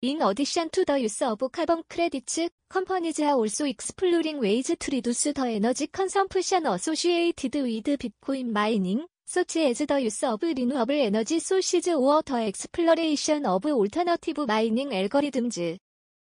인 0.00 0.20
어디션 0.20 0.68
투더 0.70 1.00
유스 1.00 1.22
오브 1.22 1.50
카본 1.50 1.84
크레디츠 1.86 2.48
컴퍼니즈 2.70 3.22
하 3.22 3.36
올소 3.36 3.68
익스플로링 3.68 4.40
웨이즈 4.40 4.76
투 4.80 4.90
리두스 4.90 5.32
더 5.34 5.46
에너지 5.46 5.86
컨섬프션 5.86 6.66
어소시에이티드 6.66 7.64
위드 7.64 7.98
비트코인 7.98 8.52
마이닝 8.52 9.06
소치 9.26 9.60
에즈 9.62 9.86
더 9.86 10.02
유스 10.02 10.26
오브 10.26 10.46
리누어블 10.46 10.96
에너지 10.96 11.38
소시즈 11.38 11.90
오어 11.90 12.22
더 12.22 12.40
엑스플로레이션 12.40 13.46
오브 13.46 13.70
올터너티브 13.70 14.40
마이닝 14.40 14.90
엘거리듬즈 14.92 15.76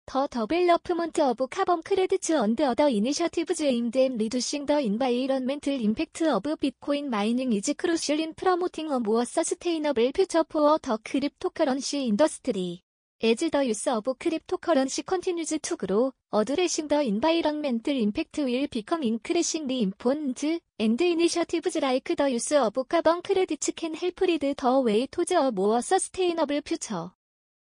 더더블러프먼트 0.06 1.20
오브 1.20 1.48
카본 1.48 1.82
크레드츠 1.82 2.34
언드 2.34 2.62
어더 2.62 2.88
이니셔티브즈 2.90 3.64
에임드 3.64 3.98
앤 3.98 4.16
리두싱 4.16 4.64
더 4.64 4.78
인바이런멘틀 4.80 5.80
임팩트 5.80 6.32
오브 6.32 6.56
비트코인 6.56 7.10
마이닝 7.10 7.52
이즈 7.52 7.74
크루셜 7.74 8.20
인 8.20 8.32
프로모팅 8.34 8.88
어 8.92 9.00
모어 9.00 9.24
서스테이너블 9.24 10.12
퓨처 10.12 10.44
포어 10.44 10.78
더 10.78 10.96
크립토커런시 11.02 12.04
인더스트리 12.04 12.82
에즈 13.24 13.50
더 13.50 13.66
유스 13.66 13.88
오브 13.96 14.14
크립토커런시 14.14 15.02
컨티뉴즈 15.02 15.58
투 15.58 15.76
그로 15.76 16.12
어드레싱 16.30 16.86
더 16.86 17.02
인바이런멘틀 17.02 17.96
임팩트 17.96 18.46
윌 18.46 18.68
비컴 18.68 19.02
인크레싱 19.02 19.66
리 19.66 19.80
임폰즈 19.80 20.60
앤드 20.78 21.02
이니셔티브즈 21.02 21.78
라이크 21.80 22.14
더 22.14 22.30
유스 22.30 22.54
오브 22.62 22.84
카본 22.84 23.22
크레드츠 23.22 23.72
캔 23.72 23.96
헬프 23.96 24.22
리드 24.24 24.54
더 24.56 24.78
웨이 24.78 25.08
토즈 25.10 25.34
어 25.34 25.50
모어 25.50 25.80
서스테이너블 25.80 26.60
퓨처 26.60 27.15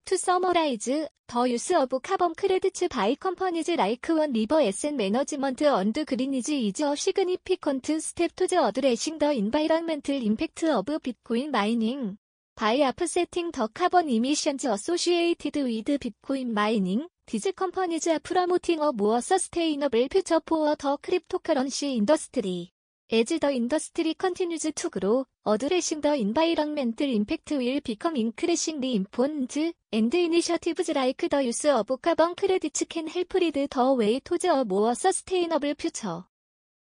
To 0.09 0.15
summarize, 0.17 0.87
the 0.87 1.09
use 1.45 1.71
of 1.77 1.91
carbon 2.03 2.33
credits 2.35 2.83
by 2.89 3.15
companies 3.17 3.69
like 3.69 4.07
One 4.09 4.33
River 4.33 4.63
Asset 4.63 4.95
Management 4.95 5.61
and 5.61 6.07
Greenwich 6.07 6.49
is 6.49 6.81
a 6.83 6.97
significant 6.97 7.87
step 8.03 8.33
towards 8.35 8.55
addressing 8.55 9.19
the 9.19 9.33
environmental 9.33 10.15
impact 10.17 10.63
of 10.65 10.87
Bitcoin 10.87 11.51
mining. 11.53 12.17
By 12.59 12.79
offsetting 12.89 13.51
the 13.51 13.69
carbon 13.69 14.09
emissions 14.09 14.65
associated 14.65 15.57
with 15.57 15.85
Bitcoin 16.01 16.55
mining, 16.55 17.07
these 17.31 17.49
companies 17.55 18.07
are 18.07 18.19
promoting 18.19 18.81
a 18.81 18.95
more 18.95 19.21
sustainable 19.21 20.09
future 20.11 20.41
for 20.47 20.75
the 20.75 20.97
cryptocurrency 21.05 21.99
industry. 21.99 22.71
As 23.11 23.25
the 23.25 23.51
industry 23.55 24.13
continues 24.13 24.67
to 24.75 24.91
grow, 24.91 25.25
addressing 25.47 26.03
the 26.03 26.13
environmental 26.21 27.09
impact 27.09 27.53
will 27.53 27.81
become 27.83 28.17
increasingly 28.17 28.97
important, 28.97 29.57
and 29.91 30.15
initiatives 30.15 30.91
like 30.91 31.17
the 31.31 31.43
use 31.43 31.65
of 31.71 31.89
carbon 32.03 32.35
credits 32.35 32.83
can 32.87 33.07
help 33.07 33.33
lead 33.33 33.55
the 33.71 33.93
way 33.95 34.21
towards 34.21 34.45
a 34.45 34.63
more 34.67 34.95
sustainable 34.95 35.75
future. 35.79 36.23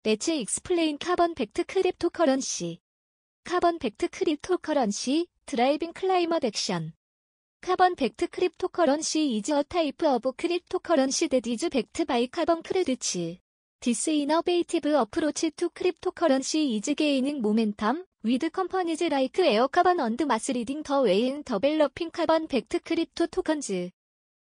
Let's 0.04 0.28
explain 0.28 0.98
carbon 0.98 1.36
backed 1.36 1.66
cryptocurrency. 1.66 2.80
Carbon 3.46 3.78
backed 3.78 4.12
cryptocurrency, 4.12 5.28
driving 5.48 5.94
climate 5.94 6.44
action. 6.44 6.92
Carbon 7.62 7.94
backed 7.96 8.30
cryptocurrency 8.30 9.40
is 9.42 9.48
a 9.52 9.64
type 9.64 10.04
of 10.04 10.24
cryptocurrency 10.36 11.30
that 11.30 11.48
is 11.48 11.70
backed 11.70 12.06
by 12.08 12.28
carbon 12.28 12.62
credits. 12.62 13.16
This 13.82 14.10
innovative 14.10 14.86
approach 14.94 15.50
to 15.56 15.70
cryptocurrency 15.70 16.76
is 16.82 16.94
gaining 16.98 17.40
momentum, 17.42 18.04
with 18.24 18.52
companies 18.52 19.00
like 19.10 19.32
Aircarbon 19.32 20.04
and 20.06 20.22
Mass 20.28 20.50
leading 20.50 20.84
the 20.84 21.02
way 21.02 21.30
in 21.30 21.44
developing 21.44 22.12
carbon-backed 22.12 22.84
crypto 22.84 23.28
tokens. 23.28 23.72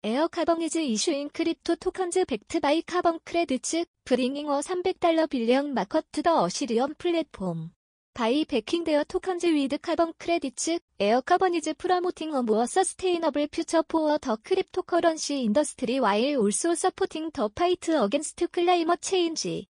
Aircarbon 0.05 0.63
is 0.63 0.77
issuing 0.77 1.31
crypto 1.31 1.75
tokens 1.75 2.17
backed 2.29 2.61
by 2.63 2.81
carbon 2.87 3.19
credits, 3.27 3.75
bringing 4.05 4.47
a 4.47 4.61
300달러 4.63 5.27
빌리언 5.29 5.73
마커트 5.75 6.23
더 6.23 6.45
어시리언 6.45 6.95
플랫폼. 6.97 7.73
바이 8.17 8.47
베킹데어 8.47 9.05
토컨즈 9.09 9.45
위드 9.49 9.77
카본 9.77 10.15
크레디츠 10.17 10.79
에어 11.01 11.21
카버니즈 11.21 11.75
프라모팅 11.75 12.33
어 12.35 12.43
모어 12.45 12.65
서스테이너블 12.65 13.47
퓨처 13.49 13.83
포어 13.83 14.17
더 14.17 14.39
크립토 14.43 14.85
커런시 14.85 15.43
인더스트리 15.43 15.99
와일 15.99 16.39
올소 16.39 16.75
서포팅 16.77 17.31
더 17.33 17.49
파이트 17.49 17.95
어겐스트 17.99 18.47
클라이머 18.49 18.97
체인지 19.03 19.67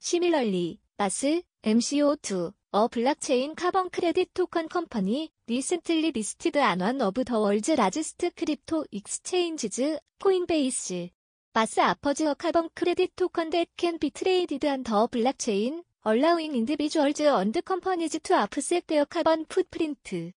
시밀럴리 0.00 0.80
마스 0.96 1.42
MCO2 1.62 2.52
어 2.72 2.88
블락체인 2.88 3.54
카본 3.54 3.90
크레딧 3.90 4.30
토큰 4.34 4.68
컴퍼니 4.68 5.30
리센틀리 5.46 6.10
리스티드 6.10 6.58
안원 6.60 7.00
어브 7.00 7.22
더 7.24 7.38
월즈 7.38 7.70
라지스트 7.70 8.32
크립토 8.32 8.86
익스체인지즈 8.90 10.00
코인베이스 10.20 11.08
마스 11.52 11.78
아퍼즈 11.78 12.24
어 12.30 12.34
카본 12.34 12.68
크레딧 12.74 13.12
토큰 13.14 13.50
댓캔비 13.50 14.10
트레이디드 14.10 14.66
안더 14.68 15.06
블락체인 15.06 15.84
allowing 16.06 16.54
individuals 16.54 17.20
and 17.20 17.60
companies 17.66 18.16
to 18.20 18.34
offset 18.36 18.86
their 18.86 19.04
carbon 19.10 19.44
footprint. 19.50 20.32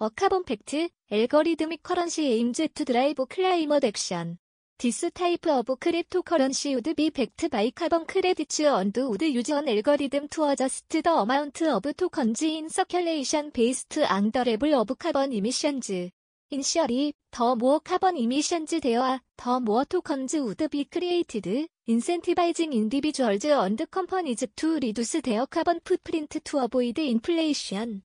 A 0.00 0.10
carbon 0.10 0.42
pact, 0.42 0.74
algorithmic 1.12 1.80
currency 1.82 2.32
aims 2.32 2.60
to 2.74 2.84
drive 2.84 3.14
climate 3.28 3.84
action. 3.84 4.36
This 4.78 5.08
type 5.14 5.46
of 5.46 5.64
cryptocurrency 5.78 6.74
would 6.74 6.92
be 6.96 7.10
backed 7.10 7.48
by 7.50 7.70
carbon 7.70 8.04
credits 8.04 8.58
and 8.58 8.94
would 8.96 9.22
use 9.22 9.48
an 9.50 9.68
algorithm 9.68 10.26
to 10.28 10.44
adjust 10.50 10.84
the 10.90 11.08
amount 11.12 11.62
of 11.62 11.96
tokens 11.96 12.42
in 12.42 12.68
circulation 12.68 13.50
based 13.54 13.96
on 14.10 14.30
the 14.32 14.44
level 14.44 14.74
of 14.80 14.98
carbon 14.98 15.32
emissions. 15.32 15.88
In 15.88 16.62
theory, 16.64 17.14
the 17.30 17.56
more 17.56 17.78
carbon 17.80 18.16
emissions 18.16 18.74
there 18.82 19.00
are, 19.00 19.20
the 19.38 19.60
more 19.60 19.84
tokens 19.84 20.34
would 20.34 20.68
be 20.68 20.84
created. 20.84 21.68
인센티바이징 21.88 22.72
인디비주얼즈 22.72 23.46
언드 23.52 23.86
컴퍼니즈 23.86 24.46
투 24.56 24.76
리두스 24.80 25.22
데어 25.22 25.46
카본 25.46 25.78
풋프린트 25.84 26.40
투 26.40 26.58
어보이드 26.58 27.00
인플레이션 27.00 28.02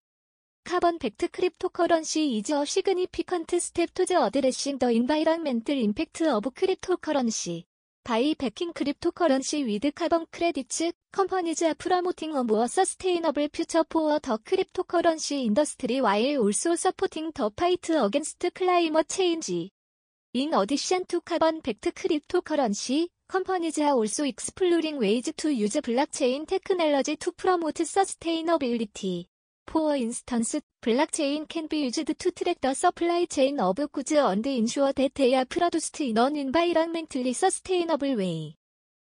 카본 0.65 1.00
팩트 1.00 1.30
크립토 1.30 1.70
커런시 1.70 2.30
이즈 2.34 2.54
어 2.54 2.63
시그니피컨트 2.63 3.60
스텝 3.60 3.96
투즈 3.96 4.13
어드레싱 4.20 4.78
더 4.78 4.91
인바이런멘틀 4.91 5.76
임팩트 5.76 6.32
오브 6.32 6.52
크립토 6.52 6.98
커런시 6.98 7.65
바이 8.04 8.36
백킹 8.36 8.74
크립토 8.74 9.13
커런시 9.13 9.65
위드 9.65 9.89
카본 9.94 10.28
크레디츠 10.30 10.91
컴퍼니즈 11.12 11.65
아 11.65 11.74
프라모팅 11.74 12.36
어 12.36 12.44
모어 12.44 12.67
서스테이너블 12.67 13.48
퓨처 13.50 13.82
포어 13.89 14.20
더 14.20 14.38
크립토 14.44 14.84
커런시 14.84 15.41
인더스트리 15.41 16.02
와일 16.02 16.38
올소 16.38 16.76
서포팅 16.76 17.32
더 17.32 17.50
파이트 17.50 17.98
어겐스트 18.00 18.52
클라이머 18.52 19.02
체인지 19.08 19.72
인 20.34 20.54
어디션 20.54 21.04
투 21.06 21.20
카본 21.22 21.62
팩트 21.63 21.94
크립토 21.94 22.41
커런시 22.41 23.10
Companies 23.32 23.78
are 23.80 23.91
also 23.94 24.26
exploring 24.26 25.00
ways 25.00 25.32
to 25.38 25.48
use 25.50 25.80
blockchain 25.80 26.46
technology 26.46 27.15
to 27.15 27.32
promote 27.32 27.76
sustainability. 27.76 29.24
For 29.67 29.96
instance, 29.96 30.60
blockchain 30.84 31.48
can 31.48 31.67
be 31.67 31.78
used 31.78 32.06
to 32.06 32.13
track 32.32 32.58
the 32.60 32.74
supply 32.74 33.24
chain 33.30 33.62
of 33.62 33.78
goods 33.94 34.12
and 34.12 34.46
ensure 34.46 34.91
that 34.91 35.15
they 35.15 35.34
are 35.36 35.46
produced 35.46 36.02
in 36.02 36.17
an 36.17 36.36
environmentally 36.36 37.34
sustainable 37.34 38.17
way. 38.17 38.56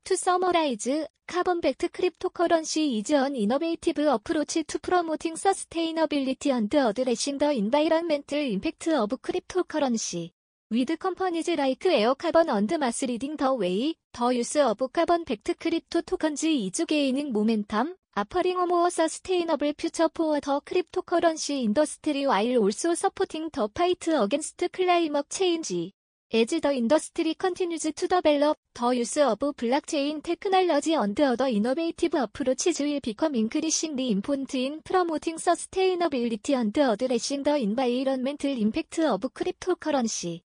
To 0.04 0.18
summarize, 0.18 0.90
carbon-backed 1.30 1.94
cryptocurrency 1.94 3.00
is 3.02 3.12
an 3.12 3.34
innovative 3.38 4.00
approach 4.00 4.58
to 4.68 4.80
promoting 4.80 5.38
sustainability 5.38 6.52
and 6.52 6.74
addressing 6.76 7.38
the 7.38 7.52
environmental 7.52 8.40
impact 8.40 8.90
of 8.90 9.08
cryptocurrency. 9.12 10.32
with 10.72 10.96
companies 11.02 11.50
like 11.54 11.86
Air 11.86 12.16
Carbon 12.18 12.48
and 12.50 12.72
Mass 12.80 13.02
leading 13.04 13.36
the 13.36 13.54
way, 13.54 13.94
the 14.14 14.26
use 14.30 14.56
of 14.56 14.82
carbon 14.94 15.26
backed 15.26 15.60
crypto 15.60 16.00
tokens 16.00 16.46
is 16.46 16.86
gaining 16.88 17.34
momentum, 17.34 17.94
offering 18.16 18.56
a 18.58 18.66
more 18.66 18.90
sustainable 18.90 19.70
future 19.78 20.08
for 20.16 20.40
the 20.40 20.62
cryptocurrency 20.62 21.64
industry 21.66 22.26
while 22.26 22.56
also 22.60 22.94
supporting 22.94 23.50
the 23.52 23.68
fight 23.76 24.08
against 24.08 24.64
climate 24.72 25.26
change. 25.30 25.92
As 26.32 26.48
the 26.48 26.72
industry 26.72 27.34
continues 27.34 27.92
to 27.94 28.08
develop, 28.08 28.56
the 28.74 28.88
use 28.92 29.18
of 29.18 29.40
blockchain 29.40 30.24
technology 30.24 30.94
and 30.94 31.20
other 31.20 31.48
innovative 31.48 32.14
approaches 32.14 32.80
will 32.80 32.98
become 33.04 33.36
increasingly 33.36 34.10
important 34.12 34.56
in 34.56 34.82
promoting 34.86 35.36
sustainability 35.38 36.56
and 36.56 36.78
addressing 36.78 37.44
the 37.44 37.58
environmental 37.58 38.52
impact 38.58 39.00
of 39.00 39.20
cryptocurrency. 39.20 40.40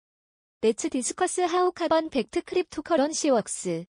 레츠 0.66 0.88
디스커스 0.90 1.42
하우 1.42 1.70
카번 1.70 2.10
벡트 2.10 2.42
크립토 2.42 2.82
커런시 2.82 3.30
웍스 3.30 3.84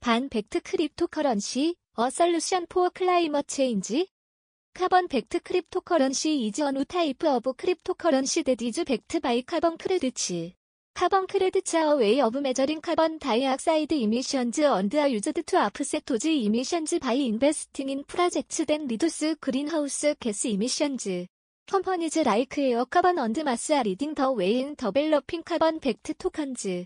반 0.00 0.28
벡트 0.28 0.60
크립토 0.60 1.06
커런시 1.06 1.74
어 1.94 2.10
솔루션 2.10 2.66
포 2.68 2.90
클라이머 2.90 3.40
체인지 3.46 4.08
카본 4.74 5.08
벡트 5.08 5.40
크립토 5.40 5.80
커런시 5.80 6.38
이즈 6.38 6.60
어우 6.64 6.84
타이프 6.84 7.26
어브 7.30 7.54
크립토 7.54 7.94
커런시 7.94 8.42
데디즈 8.42 8.84
벡트 8.84 9.20
바이 9.20 9.40
카본 9.40 9.78
크레드츠 9.78 10.50
카본 10.92 11.28
크레드츠 11.28 11.78
어 11.78 11.94
웨이 11.96 12.20
어브 12.20 12.36
메저링 12.36 12.82
카본 12.82 13.18
다이악사이드 13.18 13.94
이미션즈 13.94 14.66
언드아 14.68 15.10
유즈드 15.12 15.42
투 15.44 15.56
아프셋 15.56 16.04
토지 16.04 16.38
이미션즈 16.42 16.98
바이 16.98 17.24
인베스팅 17.24 17.88
인프라젝트댄 17.88 18.86
리두스 18.86 19.36
그린하우스 19.36 20.14
게스 20.20 20.48
이미션즈 20.48 21.24
컴퍼니즈 21.66 22.20
라이크 22.20 22.60
에어 22.60 22.84
카본 22.84 23.18
언드 23.18 23.40
마스 23.40 23.72
아 23.72 23.82
리딩 23.82 24.14
더 24.14 24.32
웨인 24.32 24.76
더벨러핑 24.76 25.42
카본 25.44 25.80
벡트 25.80 26.12
토컨즈 26.14 26.84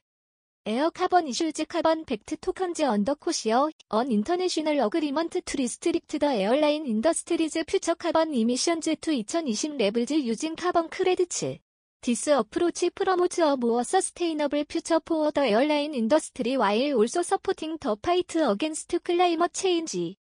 에어 0.67 0.91
카본 0.91 1.27
이슈즈 1.29 1.65
카본 1.67 2.05
벡트 2.05 2.37
토컨즈 2.37 2.83
언더코시어 2.83 3.71
언 3.89 4.11
인터내셔널 4.13 4.79
어그리먼트 4.81 5.41
투 5.43 5.57
리스트릭트 5.57 6.19
더 6.21 6.31
에어라인 6.33 6.87
인더스트리즈 6.87 7.65
퓨처 7.65 7.95
카본 7.95 8.35
이미션즈 8.35 8.97
투2020 8.97 9.77
레블즈 9.79 10.13
유진 10.15 10.55
카본 10.55 10.91
크레디츠 10.91 11.59
디스 12.03 12.31
어프로치 12.31 12.91
프로모트 12.91 13.41
어무어 13.43 13.83
서스테이너블 13.83 14.65
퓨처 14.67 15.01
포어 15.01 15.31
더 15.31 15.45
에어라인 15.45 15.95
인더스트리 15.95 16.57
와일 16.57 16.95
올소 16.95 17.23
서포팅 17.23 17.79
더 17.79 17.97
파이트 17.97 18.45
어겐스트 18.45 19.01
클라이머 19.01 19.49
체인지 19.49 20.17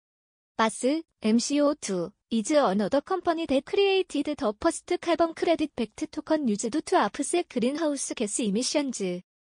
마스 0.57 1.03
MCO2 1.23 2.13
is 2.35 2.51
another 2.53 3.03
company 3.03 3.45
that 3.47 3.63
created 3.67 4.35
the 4.37 4.55
first 4.59 4.91
carbon 5.03 5.35
credit 5.35 5.71
backed 5.77 6.11
token 6.11 6.49
used 6.49 6.73
to 6.73 6.97
offset 6.97 7.47
greenhouse 7.47 8.11
gas 8.17 8.41
emissions. 8.41 9.03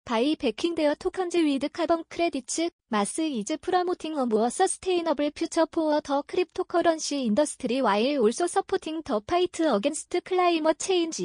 By 0.04 0.36
backing 0.38 0.74
their 0.74 0.94
tokens 0.94 1.34
with 1.36 1.72
carbon 1.72 2.04
credits, 2.10 2.60
MAS 2.90 3.18
is 3.18 3.56
promoting 3.62 4.18
a 4.18 4.26
more 4.26 4.50
sustainable 4.50 5.30
future 5.34 5.64
for 5.72 6.02
the 6.02 6.22
cryptocurrency 6.22 7.24
industry 7.26 7.80
while 7.80 8.18
also 8.18 8.46
supporting 8.46 9.00
the 9.02 9.22
fight 9.26 9.58
against 9.64 10.14
climate 10.22 10.78
change. 10.78 11.20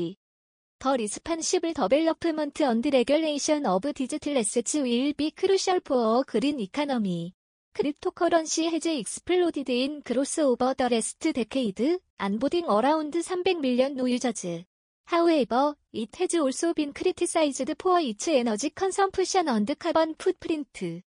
The 0.80 0.96
responsible 0.98 1.74
development 1.74 2.62
and 2.62 2.86
regulation 2.94 3.66
of 3.66 3.82
digital 3.94 4.38
assets 4.38 4.74
will 4.76 5.12
be 5.18 5.32
crucial 5.32 5.80
for 5.84 6.22
a 6.22 6.24
green 6.24 6.62
economy. 6.62 7.34
크립토커런시 7.74 8.68
해제 8.70 8.96
익스플로디드인 8.96 10.02
그로스오버 10.02 10.74
더 10.74 10.90
레스트 10.90 11.32
데케이드 11.32 12.00
안보딩 12.18 12.68
어라운드 12.70 13.20
300밀리언 13.20 13.94
노유저즈 13.96 14.64
However, 15.12 15.76
it 15.96 16.10
has 16.18 16.36
also 16.38 16.74
been 16.74 16.92
criticized 16.96 17.64
for 17.82 18.00
its 18.02 18.30
energy 18.30 18.70
consumption 18.78 19.48
and 19.50 19.74
carbon 19.80 20.16
footprint. 20.22 20.70
The 20.80 21.02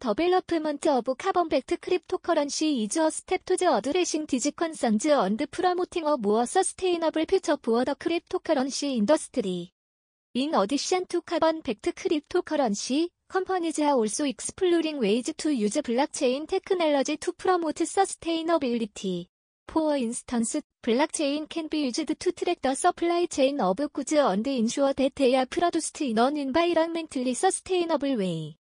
development 0.00 0.84
of 0.88 1.06
carbon-backed 1.18 1.78
cryptocurrency 1.80 2.84
is 2.88 2.96
a 2.98 3.06
step 3.12 3.44
towards 3.44 3.86
addressing 3.86 4.26
these 4.26 4.50
concerns 4.56 5.04
and 5.06 5.44
promoting 5.52 6.06
a 6.06 6.16
more 6.16 6.46
sustainable 6.46 7.24
future 7.28 7.56
for 7.62 7.84
the 7.84 7.94
cryptocurrency 7.94 8.96
industry. 8.96 9.70
In 10.38 10.52
addition 10.54 11.06
to 11.06 11.22
carbon 11.22 11.62
backed 11.62 11.94
cryptocurrency, 11.96 13.08
companies 13.26 13.78
are 13.78 13.92
also 13.94 14.26
exploring 14.26 15.00
ways 15.00 15.32
to 15.34 15.48
use 15.48 15.78
blockchain 15.80 16.46
technology 16.46 17.16
to 17.16 17.32
promote 17.32 17.76
sustainability. 17.82 19.28
For 19.66 19.96
instance, 19.96 20.60
blockchain 20.84 21.48
can 21.48 21.68
be 21.68 21.86
used 21.86 22.06
to 22.06 22.32
track 22.32 22.58
the 22.60 22.74
supply 22.74 23.24
chain 23.30 23.62
of 23.62 23.78
goods 23.94 24.12
and 24.12 24.46
ensure 24.46 24.92
that 24.92 25.16
they 25.16 25.36
are 25.36 25.46
produced 25.46 26.02
in 26.02 26.18
an 26.18 26.34
environmentally 26.36 27.34
sustainable 27.34 28.14
way. 28.18 28.56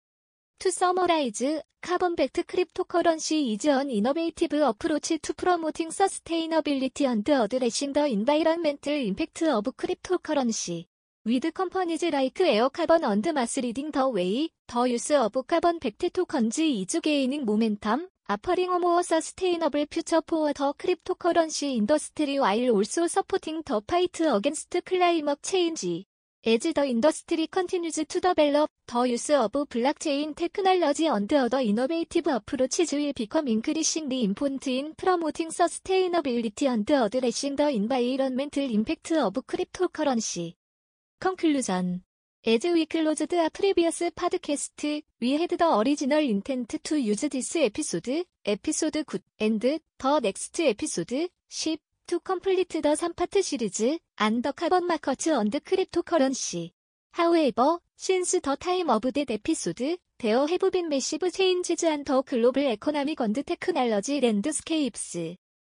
To 0.58 0.72
summarize, 0.72 1.44
carbon-backed 1.80 2.48
cryptocurrency 2.48 3.54
is 3.56 3.66
an 3.66 3.90
innovative 3.90 4.54
approach 4.54 5.12
to 5.22 5.34
promoting 5.34 5.90
sustainability 5.92 7.06
and 7.06 7.28
addressing 7.28 7.92
the 7.92 8.06
environmental 8.08 8.92
impact 8.92 9.42
of 9.42 9.62
cryptocurrency. 9.66 10.86
with 11.26 11.52
companies 11.52 12.02
like 12.02 12.40
Air 12.42 12.70
Carbon 12.74 13.04
and 13.04 13.26
Mass 13.34 13.58
leading 13.58 13.90
the 13.90 14.08
way, 14.08 14.48
the 14.72 14.80
use 14.88 15.10
of 15.10 15.32
carbon 15.46 15.78
backed 15.78 16.10
tokens 16.14 16.58
is 16.60 16.98
gaining 17.02 17.44
momentum, 17.44 18.06
offering 18.26 18.72
a 18.74 18.78
more 18.78 19.02
sustainable 19.02 19.84
future 19.90 20.22
for 20.26 20.50
the 20.54 20.72
cryptocurrency 20.72 21.76
industry 21.76 22.40
while 22.40 22.70
also 22.70 23.06
supporting 23.06 23.60
the 23.66 23.82
fight 23.86 24.18
against 24.18 24.74
climate 24.86 25.38
change. 25.42 26.06
As 26.46 26.60
the 26.60 26.86
industry 26.86 27.48
continues 27.48 27.96
to 27.96 28.18
develop, 28.18 28.70
the 28.88 29.00
use 29.02 29.28
of 29.28 29.52
blockchain 29.52 30.34
technology 30.34 31.04
and 31.06 31.30
other 31.34 31.58
innovative 31.58 32.28
approaches 32.28 32.92
will 32.92 33.12
become 33.14 33.46
increasingly 33.46 34.24
important 34.24 34.66
in 34.68 34.94
promoting 34.94 35.48
sustainability 35.50 36.66
and 36.72 36.90
addressing 36.90 37.56
the 37.56 37.68
environmental 37.68 38.64
impact 38.70 39.12
of 39.12 39.34
cryptocurrency. 39.34 40.54
Conclusion. 41.22 42.00
As 42.46 42.64
we 42.64 42.86
closed 42.86 43.30
a 43.34 43.50
previous 43.50 44.00
podcast, 44.16 45.02
we 45.20 45.32
had 45.32 45.50
the 45.50 45.78
original 45.78 46.18
intent 46.18 46.76
to 46.82 46.96
use 46.96 47.28
this 47.28 47.56
episode, 47.56 48.24
episode 48.42 49.04
9, 49.12 49.22
and 49.40 49.60
the 49.60 49.80
next 50.22 50.58
episode, 50.60 51.28
10, 51.50 51.76
to 52.08 52.20
complete 52.20 52.70
the 52.70 52.80
3-part 52.80 53.44
series, 53.44 53.98
and 54.18 54.42
the 54.42 54.52
carbon 54.54 54.86
market 54.88 55.26
and 55.26 55.52
cryptocurrency. 55.52 56.70
However, 57.12 57.76
since 57.96 58.30
the 58.40 58.56
time 58.56 58.88
of 58.88 59.02
that 59.02 59.30
episode, 59.30 59.98
there 60.18 60.46
have 60.46 60.72
been 60.72 60.88
massive 60.88 61.30
changes 61.34 61.82
and 61.84 62.06
the 62.06 62.22
global 62.26 62.66
economic 62.66 63.20
and 63.20 63.46
technology 63.46 64.22
landscapes. 64.22 65.18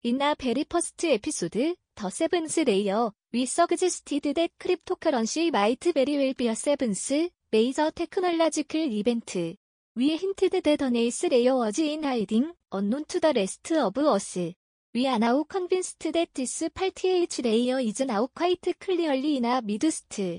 인나 0.08 0.34
베리 0.36 0.66
퍼스트 0.66 1.06
에피소드 1.06 1.74
더 1.96 2.08
세븐스 2.10 2.60
레이어 2.60 3.12
위서그지스티드 3.32 4.34
댓 4.34 4.52
크립토커런시 4.56 5.50
마이트 5.50 5.92
베리 5.92 6.16
웰비어 6.18 6.54
세븐스 6.54 7.28
메이저 7.50 7.90
테크놀라지클 7.90 8.92
이벤트 8.92 9.56
위에 9.96 10.14
힌트드 10.14 10.62
데더 10.62 10.90
네이스 10.90 11.26
레이어 11.26 11.56
워즈 11.56 11.80
인 11.80 12.04
하이딩 12.04 12.54
언론 12.70 13.04
투더 13.06 13.32
레스트 13.32 13.80
어브 13.80 14.08
어스 14.08 14.52
위 14.92 15.08
아나우 15.08 15.44
컨빈스트 15.44 16.12
댓 16.12 16.32
디스 16.32 16.68
8th 16.68 17.42
레이어 17.42 17.80
이즈 17.80 18.04
나우 18.04 18.28
화이트 18.32 18.74
클리얼리 18.78 19.34
이나 19.34 19.60
미드스트 19.60 20.38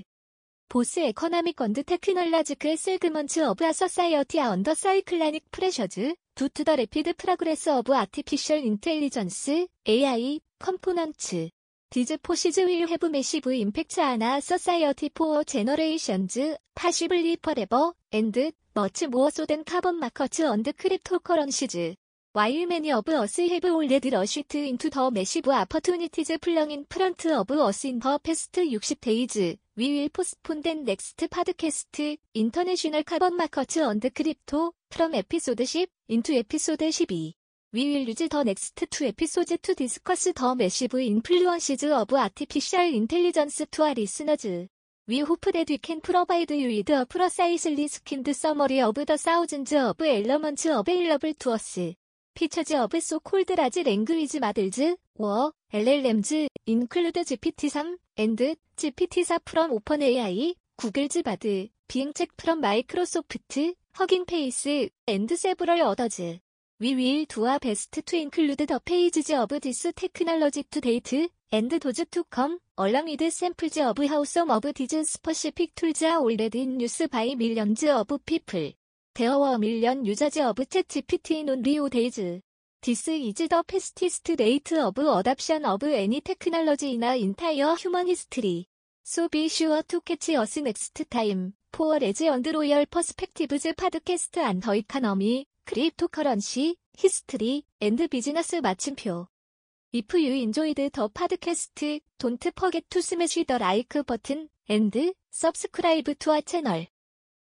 보스 0.70 1.00
에코나믹 1.00 1.56
건드 1.56 1.82
테크놀라지클 1.82 2.74
셀그먼츠 2.78 3.40
어브 3.40 3.66
아서사이어티 3.66 4.40
아, 4.40 4.46
아 4.46 4.50
언더사이클라닉 4.52 5.50
프레셔즈 5.50 6.14
두트더 6.38 6.76
레피드 6.76 7.14
프라그레스 7.14 7.68
어브 7.70 7.92
아티피셜 7.96 8.58
인텔리전스 8.64 9.66
AI 9.88 10.40
컴포넌츠 10.60 11.50
디즈 11.90 12.16
포시즈 12.18 12.60
윌 12.60 12.86
헤브 12.86 13.06
메시브 13.06 13.52
임팩트 13.54 14.00
아나 14.00 14.38
서사이어티 14.38 15.08
포어 15.14 15.42
제너레이션즈 15.42 16.56
파시블리 16.76 17.38
퍼레버 17.38 17.92
앤드 18.12 18.52
머치 18.72 19.08
모어 19.08 19.30
소된 19.30 19.64
카본 19.64 19.96
마커츠 19.96 20.42
언드 20.42 20.74
크립토 20.74 21.18
커런시즈 21.18 21.96
와일 22.34 22.68
매니 22.68 22.92
어브 22.92 23.18
어스 23.20 23.40
헤브 23.40 23.70
올레드 23.72 24.06
러시트 24.06 24.58
인투 24.58 24.90
더 24.90 25.10
메시브 25.10 25.52
아퍼투니티즈 25.52 26.38
플렁인 26.38 26.86
프런트 26.88 27.34
어브 27.34 27.60
어스 27.64 27.88
인더 27.88 28.18
패스트 28.18 28.70
60 28.70 29.00
데이즈 29.00 29.56
위윌 29.74 30.08
포스폰덴 30.10 30.84
넥스트 30.84 31.26
파드캐스트 31.26 32.14
인터내셔널 32.34 33.02
카본 33.02 33.34
마커츠 33.34 33.80
언드 33.80 34.10
크립토 34.10 34.72
From 34.94 35.14
에피소드 35.14 35.64
10 35.64 35.88
into 36.10 36.32
에피소드 36.36 36.90
12 36.90 37.34
We 37.74 37.82
will 37.84 38.08
use 38.08 38.28
the 38.28 38.40
next 38.40 38.74
two 38.90 39.06
episodes 39.08 39.54
to 39.60 39.74
discuss 39.74 40.24
the 40.32 40.54
massive 40.56 40.98
influences 40.98 41.82
of 41.84 42.14
artificial 42.14 42.90
intelligence 42.94 43.62
to 43.70 43.82
our 43.82 43.92
listeners. 43.94 44.46
We 45.06 45.18
hope 45.18 45.52
that 45.52 45.68
we 45.68 45.76
can 45.76 46.00
provide 46.00 46.50
you 46.54 46.68
with 46.70 46.88
a 46.90 47.04
precisely 47.04 47.86
skimmed 47.88 48.34
summary 48.34 48.80
of 48.80 48.94
the 48.94 49.18
thousands 49.18 49.70
of 49.74 50.00
elements 50.00 50.64
available 50.64 51.34
to 51.40 51.50
us. 51.50 51.78
Features 52.34 52.70
of 52.72 52.90
so-called 53.02 53.50
large 53.58 53.84
language 53.84 54.40
models, 54.40 54.80
or 55.18 55.52
LLMs, 55.74 56.46
include 56.66 57.14
GPT-3 57.16 57.96
and 58.16 58.56
GPT-4 58.78 59.38
from 59.44 59.72
OpenAI, 59.72 60.54
Google's 60.80 61.22
Bard, 61.22 61.40
Bing 61.42 62.14
Chat 62.14 62.28
from 62.38 62.62
Microsoft, 62.62 63.76
허깅페이스 63.98 64.90
앤드 65.06 65.34
세브럴 65.36 65.80
어더즈 65.80 66.38
We 66.80 66.94
will 66.94 67.26
do 67.26 67.46
our 67.46 67.58
best 67.58 68.00
to 68.00 68.16
include 68.16 68.64
the 68.66 68.78
pages 68.84 69.32
of 69.32 69.58
this 69.58 69.90
technology 69.96 70.62
to 70.70 70.80
date 70.80 71.28
and 71.52 71.68
those 71.76 72.04
to 72.08 72.22
come 72.32 72.58
along 72.78 73.08
with 73.10 73.24
samples 73.32 73.76
of 73.80 73.98
how 74.00 74.22
some 74.22 74.52
of 74.52 74.60
these 74.74 75.00
specific 75.02 75.74
tools 75.74 76.02
are 76.04 76.18
already 76.20 76.60
in 76.62 76.78
use 76.80 77.08
by 77.10 77.32
millions 77.34 77.82
of 77.84 78.06
people. 78.24 78.70
There 79.16 79.34
were 79.36 79.58
million 79.58 80.04
users 80.04 80.36
of 80.36 80.54
ChatGPT 80.54 81.40
in 81.42 81.50
only 81.50 81.80
days. 81.90 82.18
This 82.80 83.08
is 83.10 83.34
the 83.48 83.64
fastest 83.68 84.28
rate 84.38 84.70
of 84.78 84.94
adoption 84.96 85.64
of 85.64 85.82
any 85.82 86.20
technology 86.20 86.94
in 86.94 87.02
our 87.02 87.16
entire 87.18 87.74
human 87.74 88.06
history. 88.06 88.68
So 89.02 89.28
be 89.28 89.48
sure 89.48 89.82
to 89.82 90.00
catch 90.02 90.28
us 90.30 90.56
next 90.58 90.94
time. 91.10 91.54
포어 91.70 91.98
레즈 91.98 92.24
언드 92.26 92.48
로열 92.48 92.86
퍼스펙티브즈 92.86 93.74
파드캐스트 93.74 94.40
안더 94.40 94.74
이카너미 94.76 95.46
크립토 95.64 96.08
커런시 96.08 96.76
히스트리 96.96 97.64
앤드 97.80 98.08
비즈니스 98.08 98.56
마침표 98.56 99.28
If 99.94 100.18
you 100.18 100.34
enjoyed 100.34 100.74
the 100.74 100.90
podcast, 101.12 102.02
don't 102.18 102.46
forget 102.54 102.84
to 102.90 102.98
smash 103.00 103.42
the 103.46 103.56
like 103.58 104.04
button 104.04 104.50
and 104.68 105.14
subscribe 105.32 106.12
to 106.18 106.30
our 106.30 106.42
channel. 106.44 106.84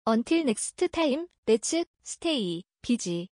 Until 0.08 0.46
next 0.46 0.90
time, 0.92 1.28
let's 1.48 1.76
stay 2.04 2.64
busy. 2.82 3.30